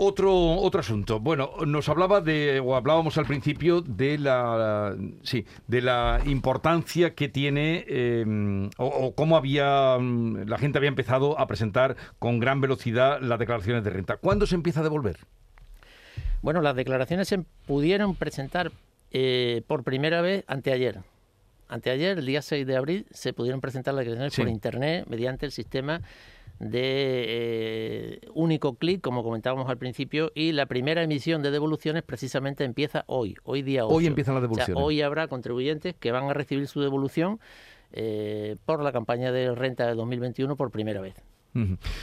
Otro, 0.00 0.33
otro 0.55 0.78
asunto. 0.78 1.19
Bueno, 1.19 1.50
nos 1.67 1.88
hablaba 1.88 2.21
de, 2.21 2.61
o 2.61 2.76
hablábamos 2.76 3.19
al 3.19 3.26
principio 3.26 3.81
de 3.81 4.17
la, 4.17 4.97
sí, 5.23 5.45
de 5.67 5.83
la 5.83 6.21
importancia 6.25 7.14
que 7.17 7.28
tiene, 7.28 7.85
eh, 7.88 8.25
o, 8.76 8.87
o 8.87 9.14
cómo 9.17 9.37
había, 9.37 9.99
mm, 9.99 10.47
la 10.49 10.57
gente 10.57 10.78
había 10.78 10.88
empezado 10.88 11.38
a 11.40 11.49
presentar 11.49 11.97
con 12.21 12.38
gran 12.38 12.61
velocidad 12.61 13.21
las 13.21 13.40
declaraciones 13.40 13.83
de 13.83 13.90
renta. 13.90 14.17
¿Cuándo 14.19 14.47
se 14.47 14.55
empieza 14.55 14.81
a 14.81 14.85
devolver? 14.85 15.17
Bueno, 16.43 16.61
las 16.61 16.76
declaraciones 16.76 17.26
se 17.26 17.40
pudieron 17.67 18.14
presentar 18.14 18.71
eh, 19.11 19.62
por 19.67 19.83
primera 19.83 20.21
vez 20.21 20.45
anteayer. 20.47 21.00
Anteayer, 21.69 22.19
el 22.19 22.25
día 22.26 22.40
6 22.40 22.67
de 22.67 22.76
abril, 22.76 23.07
se 23.11 23.33
pudieron 23.33 23.61
presentar 23.61 23.95
las 23.95 24.05
declaraciones 24.05 24.33
Sí. 24.35 24.43
por 24.43 24.49
Internet 24.49 25.07
mediante 25.09 25.45
el 25.45 25.50
sistema 25.52 26.02
de 26.59 27.25
eh, 27.29 28.21
único 28.35 28.75
clic, 28.75 29.00
como 29.00 29.23
comentábamos 29.23 29.69
al 29.69 29.79
principio, 29.79 30.33
y 30.35 30.53
la 30.53 30.67
primera 30.67 31.03
emisión 31.03 31.43
de 31.43 31.50
devoluciones 31.50 32.03
precisamente 32.03 32.65
empieza 32.65 33.05
hoy, 33.07 33.37
hoy 33.45 33.62
día 33.62 33.85
8. 33.87 33.95
Hoy 33.95 34.07
empiezan 34.07 34.35
las 34.35 34.45
O 34.45 34.47
sea, 34.55 34.65
devoluciones. 34.67 34.85
hoy 34.85 35.03
habrá 35.03 35.29
contribuyentes 35.29 35.95
que 35.95 36.12
van 36.12 36.25
a 36.25 36.35
recibir 36.35 36.67
su 36.67 36.81
devolución 36.81 37.38
eh, 37.93 38.57
por 38.65 38.83
la 38.83 38.93
campaña 38.93 39.33
de 39.33 39.55
renta 39.55 39.87
de 39.87 39.95
2021 39.95 40.57
por 40.57 40.71
primera 40.71 41.00
vez. 41.00 41.15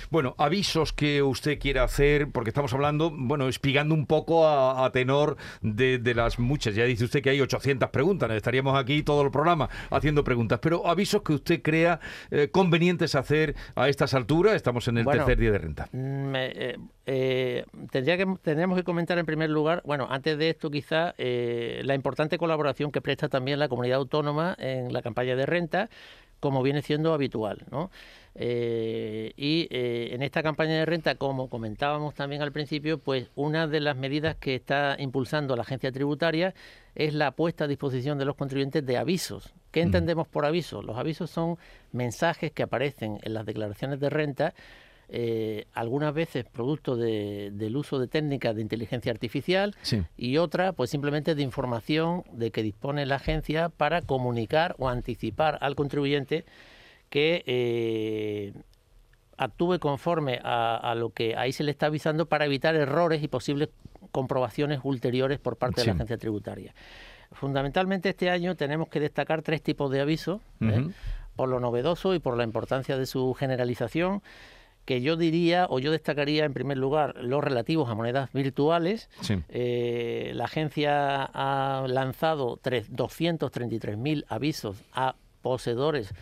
Bueno, 0.10 0.36
avisos 0.38 0.92
que 0.92 1.24
usted 1.24 1.60
quiera 1.60 1.84
hacer, 1.84 2.30
porque 2.32 2.50
estamos 2.50 2.74
hablando, 2.74 3.12
bueno, 3.16 3.48
espigando 3.48 3.94
un 3.96 4.06
poco 4.06 4.46
a, 4.48 4.86
a 4.86 4.92
tenor 4.92 5.38
de, 5.62 5.98
de 5.98 6.14
las 6.14 6.40
muchas. 6.40 6.75
Ya 6.75 6.84
dice 6.84 7.06
usted 7.06 7.22
que 7.22 7.30
hay 7.30 7.40
800 7.42 7.90
preguntas, 7.90 8.30
estaríamos 8.32 8.78
aquí 8.78 9.02
todo 9.04 9.22
el 9.22 9.32
programa 9.32 9.70
haciendo 9.92 10.24
preguntas, 10.24 10.60
pero 10.62 10.88
avisos 10.88 11.22
que 11.22 11.34
usted 11.34 11.62
crea 11.62 12.00
eh, 12.32 12.50
convenientes 12.52 13.16
hacer 13.16 13.56
a 13.75 13.88
estas 13.88 14.14
alturas, 14.14 14.56
estamos 14.56 14.88
en 14.88 14.98
el 14.98 15.04
Bueno, 15.06 15.20
tercer 15.25 15.40
día 15.40 15.52
de 15.52 15.58
renta. 15.58 15.90
Me- 15.94 16.52
eh, 16.54 16.78
eh, 17.06 17.66
tendría 17.92 18.18
que, 18.18 18.25
tendríamos 18.42 18.78
que 18.78 18.84
comentar 18.84 19.18
en 19.20 19.25
primer 19.25 19.50
lugar, 19.50 19.82
bueno, 19.86 20.08
antes 20.10 20.38
de 20.38 20.50
esto 20.50 20.70
quizá, 20.72 21.14
la 21.18 21.94
importante 21.96 22.38
colaboración 22.38 22.92
que 22.92 23.00
presta 23.02 23.30
también 23.30 23.60
la 23.60 23.70
comunidad 23.70 23.98
autónoma 23.98 24.56
en 24.60 24.92
la 24.92 25.02
campaña 25.02 25.36
de 25.36 25.46
renta, 25.46 25.90
como 26.46 26.62
viene 26.62 26.84
siendo 26.84 27.12
habitual, 27.12 27.66
¿no? 27.72 27.90
Eh, 28.36 29.34
y 29.36 29.68
eh, 29.72 30.10
en 30.12 30.22
esta 30.22 30.44
campaña 30.44 30.74
de 30.75 30.86
renta, 30.86 31.16
como 31.16 31.50
comentábamos 31.50 32.14
también 32.14 32.44
al 32.44 32.52
principio, 32.52 33.00
pues 33.00 33.32
una 33.34 33.66
de 33.66 33.80
las 33.80 33.98
medidas 33.98 34.36
que 34.36 34.54
está 34.54 34.96
impulsando 35.00 35.56
la 35.56 35.64
agencia 35.64 35.92
tributaria 35.92 36.54
es 36.94 37.16
la 37.16 37.32
puesta 37.32 37.64
a 37.64 37.68
disposición 37.68 38.20
de 38.20 38.25
los 38.25 38.36
contribuyentes 38.36 38.86
de 38.86 38.96
avisos. 38.96 39.56
¿Qué 39.72 39.82
entendemos 39.82 40.28
por 40.28 40.46
avisos? 40.46 40.86
Los 40.86 41.00
avisos 41.00 41.32
son 41.32 41.58
mensajes 41.92 42.52
que 42.52 42.62
aparecen 42.62 43.18
en 43.24 43.34
las 43.34 43.48
declaraciones 43.48 44.00
de 44.00 44.12
renta 44.12 44.54
eh, 45.10 45.66
algunas 45.74 46.14
veces 46.14 46.46
producto 46.46 46.96
de- 46.96 47.52
del 47.54 47.78
uso 47.78 48.00
de 48.00 48.08
técnicas 48.08 48.56
de 48.56 48.62
inteligencia 48.62 49.12
artificial 49.12 49.76
Sí. 49.82 50.02
y 50.18 50.38
otra 50.38 50.74
pues 50.74 50.90
simplemente 50.90 51.36
de 51.36 51.44
información 51.44 52.24
de 52.32 52.52
que 52.52 52.64
dispone 52.64 53.06
la 53.06 53.16
agencia 53.16 53.70
para 53.70 54.02
comunicar 54.02 54.76
o 54.80 54.90
anticipar 54.90 55.58
al 55.62 55.76
contribuyente 55.76 56.46
que 57.10 57.44
eh, 57.46 58.54
actúe 59.38 59.80
conforme 59.80 60.40
a, 60.44 60.94
lo 60.98 61.10
que 61.12 61.36
ahí 61.36 61.52
se 61.52 61.64
le 61.64 61.72
está 61.72 61.88
avisando 61.88 62.26
para 62.26 62.46
evitar 62.46 62.74
errores 62.76 63.22
y 63.22 63.28
posibles 63.28 63.70
comprobaciones 64.12 64.80
ulteriores 64.84 65.40
por 65.40 65.58
parte 65.58 65.82
de 65.82 65.88
la 65.88 65.94
agencia 65.94 66.18
tributaria. 66.18 66.74
Fundamentalmente 67.32 68.10
este 68.10 68.30
año 68.30 68.56
tenemos 68.56 68.88
que 68.88 69.00
destacar 69.02 69.42
tres 69.42 69.62
tipos 69.62 69.92
de 69.92 70.00
avisos, 70.00 70.42
¿eh? 70.62 70.88
por 71.36 71.50
lo 71.50 71.60
novedoso 71.60 72.14
y 72.16 72.20
por 72.20 72.38
la 72.38 72.44
importancia 72.46 72.98
de 72.98 73.06
su 73.06 73.34
generalización 73.34 74.22
que 74.86 75.01
yo 75.01 75.18
diría 75.18 75.65
o 75.70 75.80
yo 75.80 75.92
destacaría 75.92 76.46
en 76.46 76.54
primer 76.54 76.77
lugar 76.77 77.15
los 77.22 77.44
relativos 77.44 77.89
a 77.89 77.96
monedas 77.96 78.32
virtuales. 78.34 79.10
Eh, 79.50 80.32
la 80.36 80.46
agencia 80.46 81.24
ha 81.34 81.86
lanzado 81.88 82.60
233.000 82.62 84.25
avisos 84.30 84.77
a 84.94 85.15
poseedores 85.42 86.13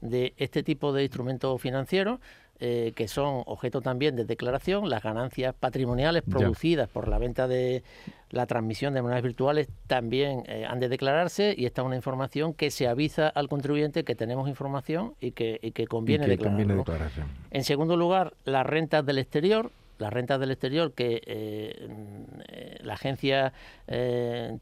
de 0.00 0.32
este 0.38 0.62
tipo 0.62 0.92
de 0.92 1.04
instrumentos 1.04 1.60
financieros. 1.60 2.18
Eh, 2.60 2.92
que 2.96 3.06
son 3.06 3.44
objeto 3.46 3.80
también 3.80 4.16
de 4.16 4.24
declaración, 4.24 4.90
las 4.90 5.04
ganancias 5.04 5.54
patrimoniales 5.54 6.24
producidas 6.24 6.88
por 6.88 7.06
la 7.06 7.16
venta 7.18 7.46
de 7.46 7.84
la 8.30 8.46
transmisión 8.46 8.94
de 8.94 9.02
monedas 9.02 9.22
virtuales 9.22 9.68
también 9.86 10.44
eh, 10.46 10.66
han 10.68 10.80
de 10.80 10.88
declararse 10.88 11.54
y 11.56 11.66
esta 11.66 11.82
es 11.82 11.86
una 11.86 11.96
información 11.96 12.54
que 12.54 12.70
se 12.70 12.86
avisa 12.86 13.28
al 13.28 13.48
contribuyente 13.48 14.04
que 14.04 14.14
tenemos 14.14 14.48
información 14.48 15.14
y 15.20 15.32
que, 15.32 15.58
y 15.62 15.72
que 15.72 15.86
conviene 15.86 16.26
declarar. 16.26 17.10
En 17.50 17.64
segundo 17.64 17.96
lugar, 17.96 18.34
las 18.44 18.66
rentas 18.66 19.04
del 19.06 19.18
exterior, 19.18 19.70
las 19.98 20.12
rentas 20.12 20.38
del 20.40 20.50
exterior 20.50 20.92
que 20.92 21.22
eh, 21.26 22.78
la 22.82 22.94
agencia 22.94 23.52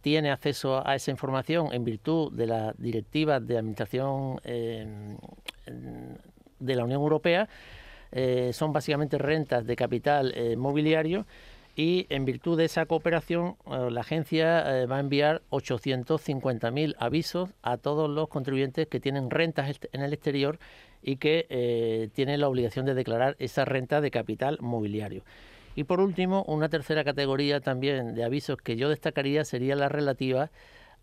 tiene 0.01 0.31
acceso 0.31 0.87
a 0.87 0.95
esa 0.95 1.11
información 1.11 1.69
en 1.73 1.85
virtud 1.85 2.33
de 2.33 2.47
las 2.47 2.79
directivas 2.79 3.47
de 3.47 3.59
administración 3.59 4.41
de 6.59 6.75
la 6.75 6.85
Unión 6.85 7.01
Europea 7.01 7.49
eh, 8.13 8.53
son 8.53 8.73
básicamente 8.73 9.19
rentas 9.19 9.67
de 9.67 9.77
capital 9.77 10.33
eh, 10.37 10.57
mobiliario 10.57 11.27
y 11.77 12.07
en 12.09 12.25
virtud 12.25 12.59
de 12.59 12.65
esa 12.65 12.87
cooperación 12.87 13.57
eh, 13.67 13.91
la 13.91 14.01
agencia 14.01 14.87
va 14.87 14.97
a 14.97 15.01
enviar 15.01 15.43
850.000 15.51 16.97
avisos 16.99 17.51
a 17.63 17.77
todos 17.77 18.11
los 18.11 18.29
contribuyentes 18.29 18.89
que 18.89 18.99
tienen 18.99 19.31
rentas 19.31 19.79
en 19.93 20.03
el 20.03 20.13
exterior 20.13 20.59
y 21.03 21.17
que 21.17 22.11
tienen 22.15 22.41
la 22.41 22.49
obligación 22.49 22.85
de 22.87 22.95
declarar 22.95 23.37
esa 23.39 23.65
renta 23.65 24.01
de 24.01 24.11
capital 24.11 24.59
mobiliario. 24.61 25.23
Y 25.77 25.85
por 25.85 26.01
último, 26.01 26.43
una 26.49 26.71
tercera 26.71 27.05
categoría 27.05 27.61
también 27.61 28.15
de 28.15 28.25
avisos 28.25 28.57
que 28.57 28.77
yo 28.77 28.89
destacaría 28.89 29.45
sería 29.45 29.77
la 29.77 29.91
relativa 29.91 30.51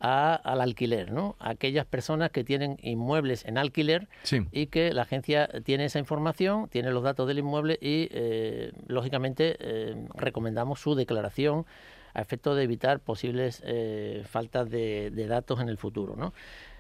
al 0.04 0.60
alquiler, 0.60 1.14
¿no? 1.14 1.38
aquellas 1.40 1.86
personas 1.86 2.30
que 2.30 2.44
tienen 2.44 2.78
inmuebles 2.82 3.46
en 3.46 3.58
alquiler 3.58 4.10
y 4.52 4.68
que 4.68 4.94
la 4.94 5.04
agencia 5.04 5.50
tiene 5.64 5.86
esa 5.86 5.98
información, 5.98 6.68
tiene 6.68 6.92
los 6.92 7.04
datos 7.04 7.26
del 7.26 7.40
inmueble 7.40 7.80
y, 7.80 8.10
eh, 8.12 8.74
lógicamente, 8.88 9.56
eh, 9.60 9.96
recomendamos 10.14 10.82
su 10.82 10.96
declaración 10.96 11.66
a 12.14 12.22
efecto 12.22 12.54
de 12.54 12.64
evitar 12.64 13.00
posibles 13.00 13.64
eh, 13.66 14.24
faltas 14.26 14.70
de, 14.70 15.10
datos 15.30 15.62
en 15.62 15.70
el 15.70 15.78
futuro. 15.78 16.18
¿no? 16.18 16.34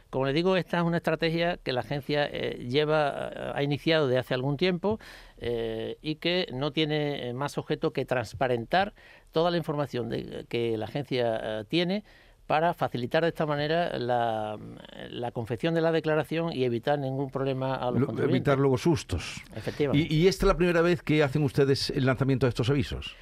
Como 0.10 0.26
le 0.26 0.34
digo, 0.34 0.58
esta 0.58 0.80
es 0.80 0.84
una 0.84 0.98
estrategia 0.98 1.56
que 1.56 1.72
la 1.72 1.80
agencia 1.80 2.30
lleva, 2.30 3.54
ha 3.56 3.64
iniciado 3.64 4.08
desde 4.08 4.20
hace 4.20 4.34
algún 4.34 4.58
tiempo 4.58 5.00
y 5.40 6.16
que 6.16 6.48
no 6.54 6.72
tiene 6.72 7.34
más 7.34 7.58
objeto 7.58 7.94
que 7.94 8.06
transparentar 8.06 8.94
toda 9.32 9.50
la 9.50 9.58
información 9.58 10.12
que 10.50 10.78
la 10.78 10.86
agencia 10.86 11.66
tiene 11.68 12.04
para 12.48 12.74
facilitar 12.74 13.24
de 13.24 13.30
esta 13.30 13.46
manera 13.46 13.98
la, 13.98 14.58
confección 15.32 15.74
de 15.74 15.82
la 15.82 15.92
declaración 15.92 16.52
y 16.54 16.66
evitar 16.66 17.00
ningún 17.00 17.30
problema 17.30 17.76
a 17.76 17.92
los 17.92 18.06
contribuyentes. 18.06 18.30
Evitar 18.30 18.60
luego 18.60 18.78
sustos. 18.78 19.42
Efectivamente. 19.56 20.14
¿Y, 20.14 20.28
esta 20.28 20.46
es 20.46 20.48
la 20.48 20.58
primera 20.58 20.82
vez 20.82 21.02
que 21.02 21.24
hacen 21.24 21.44
ustedes 21.44 21.90
el 21.90 22.06
lanzamiento 22.06 22.46
de 22.46 22.50
estos 22.50 22.70
avisos? 22.70 23.16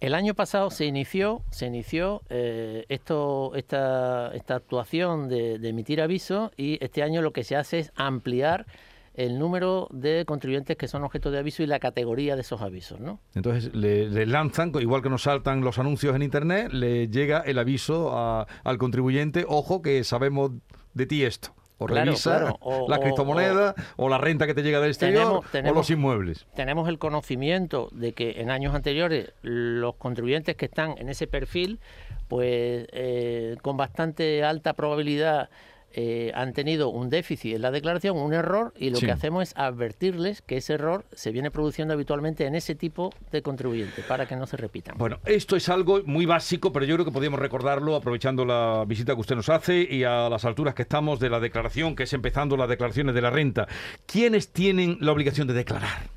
El 0.00 0.14
año 0.14 0.34
pasado 0.34 0.70
se 0.70 0.84
inició, 0.86 1.42
se 1.50 1.66
inició 1.66 2.22
eh, 2.28 2.86
esto, 2.88 3.52
esta, 3.54 4.34
esta 4.34 4.56
actuación 4.56 5.28
de, 5.28 5.58
de 5.58 5.68
emitir 5.68 6.00
avisos 6.00 6.50
y 6.56 6.82
este 6.84 7.04
año 7.04 7.22
lo 7.22 7.32
que 7.32 7.44
se 7.44 7.54
hace 7.54 7.78
es 7.78 7.92
ampliar 7.94 8.66
el 9.14 9.38
número 9.38 9.88
de 9.90 10.24
contribuyentes 10.24 10.76
que 10.76 10.88
son 10.88 11.04
objeto 11.04 11.30
de 11.30 11.38
aviso 11.38 11.62
y 11.62 11.66
la 11.66 11.78
categoría 11.78 12.34
de 12.34 12.42
esos 12.42 12.62
avisos, 12.62 13.00
¿no? 13.00 13.20
Entonces 13.34 13.74
le, 13.74 14.26
lanzan, 14.26 14.72
igual 14.80 15.02
que 15.02 15.10
nos 15.10 15.22
saltan 15.22 15.62
los 15.62 15.78
anuncios 15.78 16.16
en 16.16 16.22
internet, 16.22 16.72
le 16.72 17.08
llega 17.08 17.40
el 17.40 17.58
aviso 17.58 18.46
al 18.64 18.78
contribuyente, 18.78 19.44
ojo 19.46 19.82
que 19.82 20.02
sabemos 20.04 20.52
de 20.94 21.06
ti 21.06 21.24
esto. 21.24 21.54
O 21.78 21.86
revisa 21.88 22.54
la 22.88 23.00
criptomoneda 23.00 23.74
o, 23.96 24.08
la 24.08 24.18
renta 24.18 24.46
que 24.46 24.54
te 24.54 24.62
llega 24.62 24.80
del 24.80 24.90
exterior 24.90 25.42
o 25.52 25.72
los 25.72 25.90
inmuebles. 25.90 26.46
Tenemos 26.54 26.88
el 26.88 26.98
conocimiento 26.98 27.88
de 27.92 28.12
que 28.12 28.40
en 28.40 28.50
años 28.50 28.74
anteriores 28.74 29.32
los 29.42 29.96
contribuyentes 29.96 30.56
que 30.56 30.66
están 30.66 30.94
en 30.98 31.08
ese 31.08 31.26
perfil, 31.26 31.80
pues 32.28 32.86
eh, 32.92 33.56
con 33.62 33.76
bastante 33.76 34.44
alta 34.44 34.74
probabilidad 34.74 35.50
eh, 35.94 36.32
han 36.34 36.52
tenido 36.52 36.88
un 36.88 37.10
déficit 37.10 37.54
en 37.54 37.62
la 37.62 37.70
declaración, 37.70 38.16
un 38.16 38.32
error, 38.32 38.72
y 38.76 38.90
lo 38.90 38.98
que 38.98 39.10
hacemos 39.10 39.42
es 39.42 39.54
advertirles 39.56 40.42
que 40.42 40.56
ese 40.56 40.74
error 40.74 41.04
se 41.12 41.32
viene 41.32 41.50
produciendo 41.50 41.94
habitualmente 41.94 42.46
en 42.46 42.54
ese 42.54 42.74
tipo 42.74 43.12
de 43.30 43.42
contribuyentes 43.42 44.04
para 44.04 44.26
que 44.26 44.36
no 44.36 44.46
se 44.46 44.56
repitan. 44.56 44.96
Bueno, 44.98 45.18
esto 45.24 45.56
es 45.56 45.68
algo 45.68 46.02
muy 46.04 46.26
básico, 46.26 46.72
pero 46.72 46.86
yo 46.86 46.94
creo 46.96 47.04
que 47.04 47.12
podríamos 47.12 47.40
recordarlo 47.40 47.94
aprovechando 47.96 48.44
la 48.44 48.84
visita 48.86 49.14
que 49.14 49.20
usted 49.20 49.36
nos 49.36 49.48
hace 49.48 49.86
y 49.88 50.04
a 50.04 50.28
las 50.28 50.44
alturas 50.44 50.74
que 50.74 50.82
estamos 50.82 51.20
de 51.20 51.30
la 51.30 51.40
declaración, 51.40 51.96
que 51.96 52.04
es 52.04 52.12
empezando 52.12 52.56
las 52.56 52.68
declaraciones 52.68 53.14
de 53.14 53.22
la 53.22 53.30
renta. 53.30 53.68
¿Quiénes 54.06 54.52
tienen 54.52 54.98
la 55.00 55.12
obligación 55.12 55.46
de 55.46 55.54
declarar? 55.54 56.10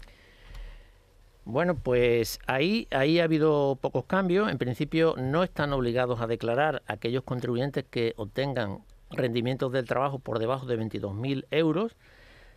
Bueno, 1.46 1.76
pues 1.76 2.40
ahí, 2.48 2.88
ahí 2.90 3.20
ha 3.20 3.24
habido 3.24 3.78
pocos 3.80 4.06
cambios. 4.06 4.50
En 4.50 4.58
principio 4.58 5.14
no 5.18 5.44
están 5.44 5.74
obligados 5.74 6.20
a 6.20 6.28
declarar 6.28 6.82
aquellos 6.88 7.24
contribuyentes 7.24 7.86
que 7.88 8.14
obtengan 8.18 8.80
rendimientos 9.12 9.72
del 9.72 9.86
trabajo 9.86 10.20
por 10.20 10.40
debajo 10.40 10.66
de 10.66 10.78
22.000 10.78 11.46
euros, 11.52 11.96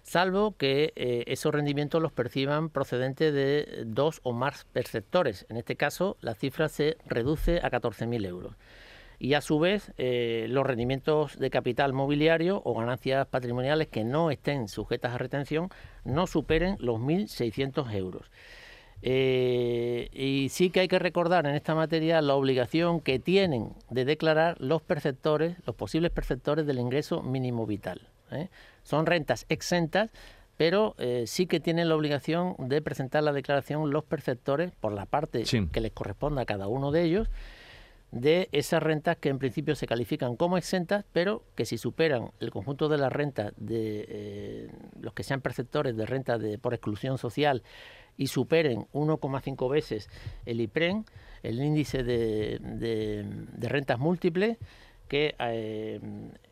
salvo 0.03 0.57
que 0.57 0.93
eh, 0.97 1.25
esos 1.27 1.55
rendimientos 1.55 2.03
los 2.03 2.13
perciban 2.13 2.71
procedentes 2.71 3.33
de 3.33 3.85
dos 3.87 4.21
o 4.23 4.33
más 4.33 4.65
perceptores. 4.73 5.47
En 5.49 5.57
este 5.57 5.77
caso, 5.77 6.17
la 6.21 6.35
cifra 6.35 6.69
se 6.69 6.97
reduce 7.07 7.59
a 7.59 7.71
14.000 7.71 8.27
euros. 8.27 8.57
Y 9.21 9.35
a 9.35 9.41
su 9.41 9.59
vez, 9.59 9.93
eh, 9.99 10.47
los 10.49 10.65
rendimientos 10.65 11.39
de 11.39 11.51
capital 11.51 11.93
mobiliario 11.93 12.63
o 12.65 12.75
ganancias 12.75 13.27
patrimoniales 13.27 13.89
que 13.89 14.05
no 14.05 14.31
estén 14.31 14.69
sujetas 14.69 15.13
a 15.13 15.19
retención 15.19 15.71
no 16.05 16.29
superen 16.29 16.77
los 16.79 17.01
1.600 17.01 17.93
euros. 17.95 18.31
Eh, 19.03 20.09
y 20.13 20.49
sí 20.49 20.71
que 20.71 20.81
hay 20.81 20.89
que 20.89 20.99
recordar 20.99 21.47
en 21.47 21.55
esta 21.55 21.75
materia 21.75 22.21
la 22.21 22.35
obligación 22.35 23.01
que 23.01 23.19
tienen 23.19 23.73
de 23.91 24.05
declarar 24.05 24.57
los 24.61 24.83
perceptores, 24.83 25.57
los 25.67 25.77
posibles 25.77 26.11
perceptores 26.11 26.67
del 26.67 26.79
ingreso 26.79 27.23
mínimo 27.23 27.67
vital. 27.67 28.09
¿eh? 28.33 28.49
Son 28.83 29.07
rentas 29.07 29.47
exentas, 29.49 30.11
pero 30.57 30.97
eh, 30.99 31.25
sí 31.27 31.47
que 31.47 31.61
tienen 31.61 31.89
la 31.89 31.95
obligación 31.95 32.57
de 32.59 32.83
presentar 32.83 33.23
la 33.23 33.33
declaración 33.33 33.91
los 33.91 34.05
perceptores 34.05 34.73
por 34.73 34.93
la 34.93 35.07
parte 35.07 35.45
que 35.45 35.81
les 35.81 35.93
corresponda 35.93 36.43
a 36.43 36.47
cada 36.47 36.67
uno 36.67 36.91
de 36.91 37.03
ellos 37.03 37.29
de 38.11 38.49
esas 38.53 38.83
rentas 38.83 39.19
que 39.19 39.29
en 39.29 39.39
principio 39.39 39.77
se 39.77 39.87
califican 39.87 40.35
como 40.35 40.57
exentas, 40.57 41.05
pero 41.13 41.43
que 41.55 41.67
si 41.67 41.77
superan 41.77 42.31
el 42.41 42.51
conjunto 42.51 42.89
de 42.89 42.97
las 42.97 43.13
rentas 43.13 43.53
de 43.59 44.71
los 44.99 45.13
que 45.13 45.23
sean 45.23 45.43
perceptores 45.43 45.95
de 45.95 46.07
renta 46.07 46.39
de, 46.39 46.57
por 46.57 46.73
exclusión 46.73 47.19
social 47.19 47.63
y 48.19 48.27
superen 48.27 48.87
1,5 48.93 49.71
veces 49.71 50.11
el 50.45 50.61
IPREN, 50.61 51.07
el 51.43 51.63
índice 51.63 52.03
de, 52.03 52.59
de, 52.61 53.69
rentas 53.69 53.99
múltiples, 53.99 54.59
que 55.07 55.35
eh, 55.39 56.01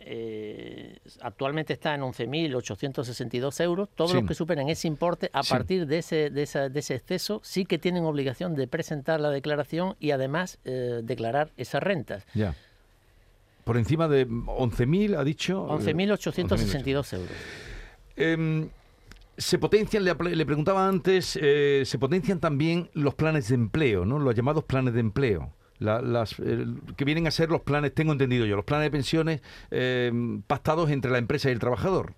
eh, 0.01 0.99
actualmente 1.21 1.75
está 1.75 1.95
en 1.95 2.01
11.862 2.01 3.61
euros. 3.63 3.91
Todos 3.95 4.15
los 4.15 4.25
que 4.25 4.33
superen 4.33 4.71
ese 4.71 4.89
importe, 4.89 5.29
a 5.35 5.43
partir 5.43 5.87
de 5.87 5.99
ese, 5.99 6.31
de, 6.31 6.43
ese 6.43 6.95
exceso, 6.95 7.41
sí 7.45 7.67
que 7.67 7.79
tienen 7.79 8.05
obligación 8.05 8.55
de 8.55 8.67
presentar 8.67 9.21
la 9.21 9.29
declaración 9.29 9.97
y 10.01 10.13
además 10.13 10.59
eh, 10.65 11.01
declarar 11.03 11.51
esas 11.59 11.83
rentas. 11.83 12.25
Ya. 12.33 12.55
Por 13.65 13.77
encima 13.77 14.07
de 14.07 14.29
11.000, 14.29 15.19
ha 15.19 15.25
dicho. 15.25 15.67
11.862 15.69 17.13
euros. 17.13 17.37
Se 19.38 19.59
potencian, 19.59 20.05
le, 20.05 20.14
preguntaba 20.14 20.88
antes, 20.88 21.38
eh, 21.40 21.83
se 21.85 21.99
potencian 21.99 22.40
también 22.40 22.90
los 22.94 23.14
planes 23.14 23.49
de 23.49 23.55
empleo, 23.55 24.05
¿no? 24.07 24.18
Los 24.18 24.35
llamados 24.35 24.64
planes 24.64 24.94
de 24.94 25.01
empleo. 25.01 25.53
las, 25.79 26.35
que 26.96 27.05
vienen 27.05 27.27
a 27.27 27.31
ser 27.31 27.51
los 27.51 27.61
planes, 27.61 27.94
tengo 27.94 28.12
entendido 28.12 28.46
yo, 28.46 28.57
los 28.57 28.64
planes 28.64 28.87
de 28.87 28.90
pensiones 28.90 29.42
eh, 29.70 30.11
pactados 30.46 30.90
entre 30.90 31.11
la 31.11 31.18
empresa 31.18 31.51
y 31.51 31.53
el 31.53 31.59
trabajador. 31.59 32.14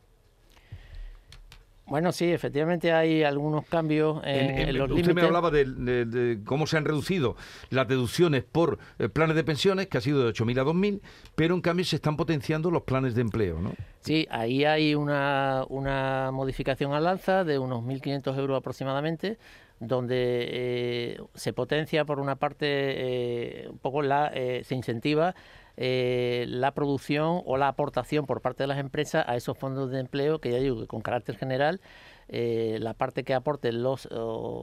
Bueno, 1.89 2.13
sí, 2.13 2.31
efectivamente 2.31 2.93
hay 2.93 3.23
algunos 3.23 3.65
cambios 3.67 4.21
en, 4.25 4.77
los 4.77 4.91
usted 4.91 5.15
me 5.15 5.23
hablaba 5.23 5.51
de, 5.51 6.41
cómo 6.45 6.67
se 6.67 6.77
han 6.77 6.85
reducido 6.85 7.37
las 7.71 7.89
deducciones 7.89 8.45
por 8.45 8.79
eh, 8.99 9.09
planes 9.09 9.37
de 9.37 9.45
pensiones, 9.45 9.87
que 9.87 9.97
ha 9.97 10.01
sido 10.01 10.23
de 10.23 10.33
8.000 10.33 10.61
a 10.61 10.65
2.000, 10.65 11.01
pero 11.35 11.55
en 11.55 11.63
cambio 11.63 11.85
se 11.87 11.97
están 11.97 12.17
potenciando 12.17 12.71
los 12.71 12.83
planes 12.83 13.15
de 13.15 13.23
empleo, 13.23 13.61
¿no? 13.61 13.73
Sí, 14.01 14.27
ahí 14.31 14.65
hay 14.65 14.95
una, 14.95 15.65
una 15.69 16.31
modificación 16.31 16.93
al 16.93 17.07
alza 17.07 17.45
de 17.45 17.59
unos 17.59 17.83
1.500 17.83 18.39
euros 18.39 18.59
aproximadamente, 18.59 19.39
donde 19.81 20.47
eh, 20.51 21.21
se 21.35 21.53
potencia 21.53 22.05
por 22.05 22.21
una 22.21 22.37
parte 22.37 22.67
eh, 22.69 23.69
un 23.71 23.79
poco 23.79 24.03
la 24.03 24.31
se 24.33 24.75
incentiva 24.75 25.35
eh, 25.81 26.45
la 26.49 26.73
producción 26.75 27.43
o 27.47 27.57
la 27.57 27.69
aportación 27.69 28.27
por 28.27 28.41
parte 28.41 28.65
de 28.65 28.67
las 28.67 28.79
empresas 28.79 29.25
a 29.29 29.37
esos 29.37 29.57
fondos 29.57 29.93
de 29.93 30.01
empleo, 30.01 30.41
que 30.41 30.51
ya 30.51 30.59
digo 30.59 30.81
que 30.81 30.89
con 30.89 31.03
carácter 31.03 31.37
general, 31.37 31.81
eh, 32.29 32.79
la 32.81 32.95
parte 32.95 33.23
que 33.23 33.33
aporten 33.33 33.83
los 33.83 34.09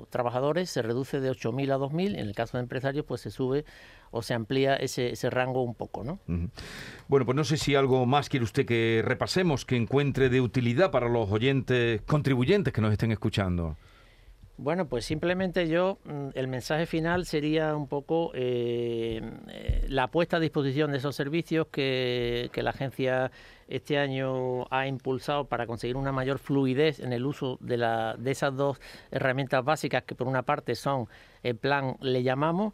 trabajadores 0.09 0.69
se 0.69 0.81
reduce 0.81 1.21
de 1.21 1.31
8.000 1.31 1.71
a 1.71 1.77
2.000, 1.77 2.19
en 2.19 2.27
el 2.27 2.35
caso 2.35 2.57
de 2.57 2.63
empresarios 2.63 3.05
pues 3.05 3.21
se 3.21 3.31
sube 3.31 3.63
o 4.11 4.21
se 4.21 4.33
amplía 4.33 4.75
ese, 4.75 5.11
ese 5.11 5.29
rango 5.29 5.63
un 5.63 5.73
poco. 5.73 6.03
¿no? 6.03 6.19
Bueno, 7.07 7.25
pues 7.25 7.35
no 7.35 7.45
sé 7.45 7.55
si 7.55 7.75
algo 7.75 8.05
más 8.05 8.27
quiere 8.27 8.43
usted 8.43 8.65
que 8.65 9.01
repasemos, 9.05 9.63
que 9.63 9.77
encuentre 9.77 10.27
de 10.29 10.41
utilidad 10.41 10.91
para 10.91 11.07
los 11.07 11.31
oyentes, 11.31 12.01
contribuyentes 12.01 12.73
que 12.73 12.81
nos 12.81 12.91
estén 12.91 13.13
escuchando. 13.13 13.77
Bueno, 14.57 14.87
pues 14.87 15.03
simplemente 15.03 15.67
yo, 15.67 15.99
mm, 16.05 16.29
el 16.33 16.47
mensaje 16.47 16.85
final 16.85 17.25
sería 17.25 17.75
un 17.75 17.87
poco 17.87 18.31
eh, 18.33 19.21
eh, 19.49 19.85
la 19.89 20.07
puesta 20.07 20.37
a 20.37 20.39
disposición 20.39 20.91
de 20.91 20.99
esos 20.99 21.13
servicios 21.13 21.67
que, 21.67 22.49
la 22.55 22.69
agencia 22.69 23.31
este 23.67 23.97
año 23.97 24.65
ha 24.71 24.87
impulsado 24.87 25.45
para 25.45 25.67
conseguir 25.67 25.97
una 25.97 26.13
mayor 26.13 26.39
fluidez 26.39 27.01
en 27.01 27.11
el 27.11 27.25
uso 27.25 27.57
de, 27.59 27.77
la, 27.77 28.15
de 28.17 28.31
esas 28.31 28.55
dos 28.55 28.79
herramientas 29.11 29.63
básicas 29.65 30.03
que 30.03 30.15
por 30.15 30.27
una 30.27 30.43
parte 30.43 30.75
son 30.75 31.09
el 31.43 31.57
plan 31.57 31.97
le 31.99 32.23
llamamos 32.23 32.73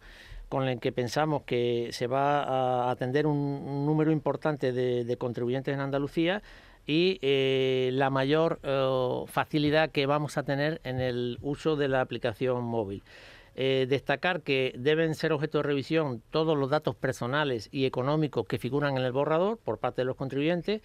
con 0.51 0.67
el 0.67 0.79
que 0.79 0.91
pensamos 0.91 1.43
que 1.43 1.87
se 1.93 2.05
va 2.05 2.43
a 2.43 2.91
atender 2.91 3.25
un, 3.25 3.85
número 3.87 4.11
importante 4.11 4.71
de 4.71 5.17
contribuyentes 5.17 5.73
en 5.73 5.79
Andalucía 5.79 6.43
y 6.85 7.19
eh, 7.21 7.91
la 7.93 8.09
mayor 8.09 8.59
eh, 8.63 9.23
facilidad 9.27 9.91
que 9.91 10.05
vamos 10.05 10.37
a 10.37 10.43
tener 10.43 10.81
en 10.83 10.99
el 10.99 11.37
uso 11.41 11.75
de 11.75 11.87
la 11.87 12.01
aplicación 12.01 12.63
móvil. 12.63 13.03
Eh, 13.55 13.85
destacar 13.89 14.41
que 14.41 14.73
deben 14.77 15.13
ser 15.13 15.33
objeto 15.33 15.57
de 15.57 15.63
revisión 15.63 16.21
todos 16.31 16.57
los 16.57 16.69
datos 16.69 16.95
personales 16.95 17.67
y 17.71 17.85
económicos 17.85 18.47
que 18.47 18.57
figuran 18.57 18.97
en 18.97 19.03
el 19.03 19.11
borrador 19.11 19.57
por 19.57 19.77
parte 19.77 20.01
de 20.01 20.05
los 20.05 20.15
contribuyentes 20.15 20.81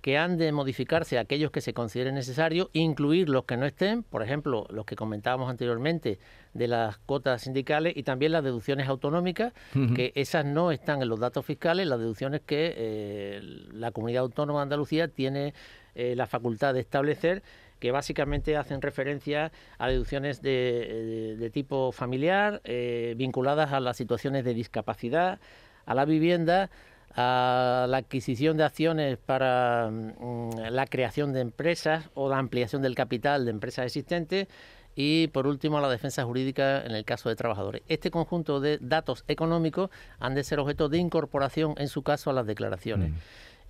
que 0.00 0.18
han 0.18 0.36
de 0.36 0.52
modificarse 0.52 1.18
aquellos 1.18 1.50
que 1.50 1.60
se 1.60 1.74
consideren 1.74 2.14
necesarios, 2.14 2.68
incluir 2.72 3.28
los 3.28 3.44
que 3.44 3.56
no 3.56 3.66
estén, 3.66 4.02
por 4.02 4.22
ejemplo, 4.22 4.66
los 4.70 4.86
que 4.86 4.94
comentábamos 4.94 5.50
anteriormente 5.50 6.18
de 6.54 6.68
las 6.68 6.98
cuotas 6.98 7.42
sindicales 7.42 7.96
y 7.96 8.02
también 8.02 8.32
las 8.32 8.44
deducciones 8.44 8.88
autonómicas, 8.88 9.52
que 9.94 10.12
esas 10.14 10.44
no 10.44 10.70
están 10.70 11.02
en 11.02 11.08
los 11.08 11.18
datos 11.18 11.44
fiscales, 11.44 11.86
las 11.86 11.98
deducciones 11.98 12.40
que 12.40 12.74
eh, 12.76 13.40
la 13.72 13.90
comunidad 13.90 14.22
autónoma 14.22 14.60
de 14.60 14.62
Andalucía 14.64 15.08
tiene 15.08 15.54
eh, 15.94 16.14
la 16.14 16.26
facultad 16.26 16.74
de 16.74 16.80
establecer 16.80 17.42
que 17.78 17.90
básicamente 17.90 18.56
hacen 18.56 18.80
referencia 18.80 19.52
a 19.78 19.88
deducciones 19.88 20.40
de, 20.40 21.50
tipo 21.52 21.92
familiar, 21.92 22.60
eh, 22.64 23.14
vinculadas 23.16 23.72
a 23.72 23.80
las 23.80 23.96
situaciones 23.96 24.44
de 24.44 24.54
discapacidad, 24.54 25.38
a 25.84 25.94
la 25.94 26.04
vivienda, 26.04 26.70
a 27.14 27.86
la 27.88 27.98
adquisición 27.98 28.56
de 28.56 28.64
acciones 28.64 29.18
para 29.18 29.90
mm, 29.90 30.50
la 30.70 30.86
creación 30.86 31.32
de 31.32 31.40
empresas 31.40 32.10
o 32.14 32.28
la 32.28 32.38
ampliación 32.38 32.82
del 32.82 32.94
capital 32.94 33.44
de 33.44 33.50
empresas 33.50 33.86
existentes 33.86 34.48
y 34.94 35.28
por 35.28 35.46
último 35.46 35.78
a 35.78 35.80
la 35.80 35.90
defensa 35.90 36.24
jurídica 36.24 36.82
en 36.84 36.92
el 36.92 37.04
caso 37.04 37.28
de 37.28 37.36
trabajadores. 37.36 37.82
Este 37.88 38.10
conjunto 38.10 38.60
de 38.60 38.78
datos 38.80 39.24
económicos 39.28 39.90
han 40.18 40.34
de 40.34 40.42
ser 40.42 40.58
objeto 40.58 40.88
de 40.88 40.98
incorporación 40.98 41.74
en 41.76 41.88
su 41.88 42.02
caso 42.02 42.30
a 42.30 42.32
las 42.32 42.46
declaraciones. 42.46 43.10
Mm. 43.10 43.14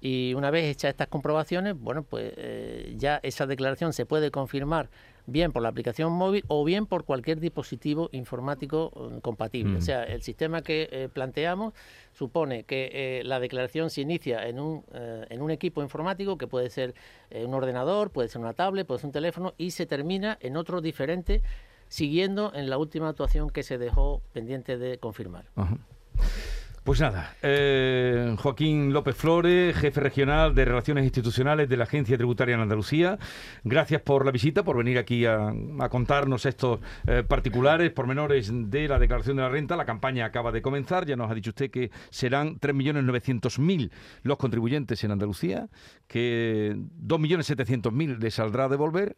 Y 0.00 0.34
una 0.34 0.50
vez 0.50 0.64
hechas 0.64 0.90
estas 0.90 1.08
comprobaciones, 1.08 1.74
bueno, 1.78 2.04
pues 2.04 2.32
eh, 2.36 2.94
ya 2.96 3.18
esa 3.22 3.46
declaración 3.46 3.92
se 3.92 4.06
puede 4.06 4.30
confirmar 4.30 4.88
bien 5.26 5.52
por 5.52 5.62
la 5.62 5.68
aplicación 5.68 6.12
móvil 6.12 6.44
o 6.48 6.64
bien 6.64 6.86
por 6.86 7.04
cualquier 7.04 7.40
dispositivo 7.40 8.08
informático 8.12 8.92
mm, 8.94 9.18
compatible. 9.18 9.76
O 9.76 9.78
mm. 9.78 9.82
sea, 9.82 10.04
el 10.04 10.22
sistema 10.22 10.62
que 10.62 10.88
eh, 10.90 11.08
planteamos 11.12 11.74
supone 12.12 12.64
que 12.64 12.90
eh, 12.92 13.22
la 13.24 13.40
declaración 13.40 13.90
se 13.90 14.00
inicia 14.00 14.48
en 14.48 14.58
un, 14.60 14.84
en 14.92 15.42
un 15.42 15.50
equipo 15.50 15.82
informático 15.82 16.38
que 16.38 16.46
puede 16.46 16.70
ser 16.70 16.94
un 17.30 17.52
ordenador, 17.52 18.10
puede 18.10 18.28
ser 18.28 18.40
una 18.40 18.54
tablet, 18.54 18.86
puede 18.86 19.00
ser 19.00 19.08
un 19.08 19.12
teléfono 19.12 19.54
y 19.58 19.72
se 19.72 19.84
termina 19.84 20.38
en 20.40 20.56
otro 20.56 20.80
diferente 20.80 21.42
siguiendo 21.88 22.52
en 22.54 22.70
la 22.70 22.78
última 22.78 23.08
actuación 23.08 23.50
que 23.50 23.62
se 23.62 23.78
dejó 23.78 24.22
pendiente 24.32 24.78
de 24.78 24.98
confirmar. 24.98 25.46
Pues 26.86 27.00
nada, 27.00 27.34
eh, 27.42 28.36
Joaquín 28.38 28.92
López 28.92 29.16
Flores, 29.16 29.76
jefe 29.76 30.00
regional 30.00 30.54
de 30.54 30.64
Relaciones 30.64 31.02
Institucionales 31.02 31.68
de 31.68 31.76
la 31.76 31.82
Agencia 31.82 32.16
Tributaria 32.16 32.54
en 32.54 32.60
Andalucía, 32.60 33.18
gracias 33.64 34.02
por 34.02 34.24
la 34.24 34.30
visita, 34.30 34.62
por 34.62 34.76
venir 34.76 34.96
aquí 34.96 35.26
a, 35.26 35.52
contarnos 35.90 36.46
estos 36.46 36.78
eh, 37.08 37.24
particulares, 37.26 37.90
pormenores 37.90 38.52
de 38.52 38.86
la 38.86 39.00
declaración 39.00 39.34
de 39.34 39.42
la 39.42 39.48
renta. 39.48 39.74
La 39.74 39.84
campaña 39.84 40.26
acaba 40.26 40.52
de 40.52 40.62
comenzar, 40.62 41.06
ya 41.06 41.16
nos 41.16 41.28
ha 41.28 41.34
dicho 41.34 41.50
usted 41.50 41.72
que 41.72 41.90
serán 42.10 42.60
3.900.000 42.60 43.90
los 44.22 44.38
contribuyentes 44.38 45.02
en 45.02 45.10
Andalucía, 45.10 45.68
que 46.06 46.76
2.700.000 47.04 48.18
les 48.18 48.34
saldrá 48.34 48.66
a 48.66 48.68
devolver 48.68 49.16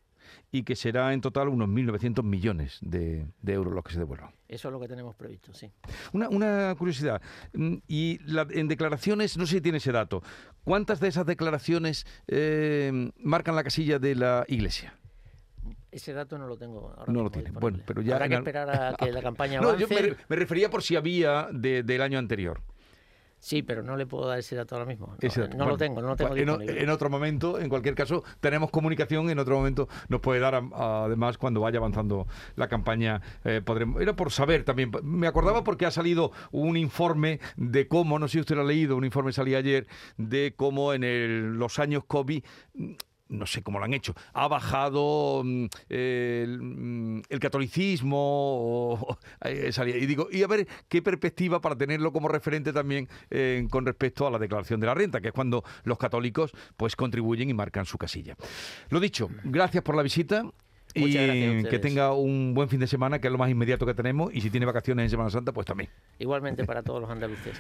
y 0.51 0.63
que 0.63 0.77
será 0.77 1.13
en 1.13 1.21
total 1.21 1.49
unos 1.49 1.69
1.900 1.69 2.23
millones 2.23 2.79
de, 2.81 3.27
euros 3.47 3.75
los 3.75 3.85
que 3.85 3.93
se 3.93 3.99
devuelvan. 3.99 4.31
Eso 4.49 4.69
es 4.69 4.73
lo 4.73 4.81
que 4.81 4.89
tenemos 4.89 5.15
previsto, 5.15 5.53
sí. 5.53 5.71
Una, 6.13 6.75
curiosidad, 6.77 7.21
mm, 7.53 7.77
y 7.87 8.19
en 8.51 8.69
declaraciones, 8.69 9.37
no 9.37 9.47
sé 9.47 9.57
si 9.57 9.61
tiene 9.61 9.79
ese 9.79 9.93
dato, 9.93 10.23
¿cuántas 10.65 11.01
de 11.01 11.09
esas 11.09 11.27
declaraciones 11.27 12.07
eh, 12.29 13.11
marcan 13.19 13.57
la 13.57 13.65
casilla 13.65 13.99
de 13.99 14.15
la 14.15 14.45
Iglesia? 14.49 14.95
Ese 15.91 16.13
dato 16.13 16.37
no 16.39 16.47
lo 16.47 16.57
tengo 16.59 16.93
ahora. 16.97 17.13
No 17.13 17.23
lo 17.23 17.31
tiene. 17.31 17.51
Bueno, 17.51 17.79
pero 17.87 18.03
ya. 18.03 18.15
Habrá 18.15 18.29
que 18.29 18.35
esperar 18.35 18.71
a 18.71 18.95
que 18.95 19.11
la 19.11 19.23
campaña 19.23 19.59
avance. 19.59 19.85
No, 19.85 19.89
yo 19.89 20.17
me, 20.29 20.37
refería 20.37 20.69
por 20.69 20.83
si 20.83 20.97
había 20.97 21.49
del 21.53 22.03
año 22.03 22.19
anterior. 22.19 22.61
Sí, 23.41 23.63
pero 23.63 23.83
no 23.83 23.97
le 23.97 24.07
puedo 24.07 24.27
dar 24.27 24.39
ese 24.39 24.57
dato 24.57 24.75
ahora 24.75 24.87
mismo. 24.87 25.17
No, 25.57 25.69
lo 25.69 25.77
tengo, 25.77 26.03
no 26.03 26.09
lo 26.09 26.17
tengo 26.17 26.37
en, 26.37 26.91
otro 26.91 27.09
momento, 27.09 27.59
en 27.59 27.69
cualquier 27.69 27.95
caso, 27.95 28.25
tenemos 28.41 28.71
comunicación. 28.71 29.31
En 29.31 29.39
otro 29.39 29.57
momento 29.57 29.89
nos 30.09 30.21
puede 30.21 30.41
dar, 30.41 30.63
además, 30.75 31.39
cuando 31.39 31.61
vaya 31.61 31.79
avanzando 31.79 32.27
la 32.57 32.69
campaña, 32.69 33.21
eh, 33.45 33.63
podremos. 33.65 34.03
Era 34.03 34.17
por 34.17 34.33
saber 34.33 34.65
también. 34.65 34.91
Me 35.03 35.27
acordaba 35.27 35.65
porque 35.65 35.87
ha 35.87 35.91
salido 35.91 36.33
un 36.51 36.77
informe 36.77 37.41
de 37.57 37.87
cómo, 37.87 38.19
no 38.19 38.29
sé 38.29 38.33
si 38.33 38.41
usted 38.41 38.57
lo 38.57 38.63
ha 38.63 38.65
leído, 38.65 38.97
un 38.97 39.05
informe 39.05 39.33
salía 39.33 39.59
ayer 39.59 39.87
de 40.17 40.55
cómo 40.57 40.93
en 40.93 41.59
los 41.59 41.79
años 41.79 42.05
COVID 42.07 42.43
no 43.29 43.47
sé 43.47 43.63
cómo 43.63 43.79
lo 43.79 43.85
han 43.85 43.95
hecho, 43.95 44.15
ha 44.33 44.49
bajado 44.49 45.43
mm, 45.45 45.65
mm, 45.65 47.21
el, 47.29 47.41
catolicismo 47.41 49.19
eh, 49.45 49.71
y 49.87 50.07
digo, 50.07 50.29
y 50.31 50.43
a 50.43 50.47
ver 50.47 50.67
qué 50.89 51.03
perspectiva 51.03 51.61
para 51.61 51.77
tenerlo 51.77 52.13
como 52.13 52.29
referente 52.29 52.73
también 52.73 53.09
eh, 53.31 53.67
con 53.71 53.87
respecto 53.87 54.27
a 54.27 54.31
la 54.31 54.39
declaración 54.39 54.81
de 54.81 54.87
la 54.87 54.95
renta, 54.95 55.21
que 55.21 55.29
es 55.29 55.35
cuando 55.35 55.65
los 55.85 55.99
católicos 55.99 56.53
pues 56.77 56.97
contribuyen 56.97 57.51
y 57.51 57.55
marcan 57.55 57.85
su 57.85 57.99
casilla. 57.99 58.37
Lo 58.91 59.01
dicho, 59.01 59.29
gracias 59.45 59.83
por 59.83 59.97
la 59.97 60.03
visita. 60.03 60.45
y 60.95 61.13
que 61.65 61.79
tenga 61.79 62.15
un 62.15 62.55
buen 62.55 62.69
fin 62.69 62.81
de 62.81 62.87
semana, 62.87 63.21
que 63.21 63.29
es 63.29 63.33
lo 63.33 63.39
más 63.39 63.51
inmediato 63.51 63.85
que 63.85 63.95
tenemos, 63.95 64.33
y 64.35 64.41
si 64.41 64.51
tiene 64.51 64.67
vacaciones 64.67 65.05
en 65.05 65.11
Semana 65.11 65.31
Santa, 65.31 65.53
pues 65.53 65.67
también. 65.67 65.91
Igualmente 66.19 66.65
para 66.65 66.83
todos 66.83 67.01
los 67.01 67.11
andaluces. 67.11 67.59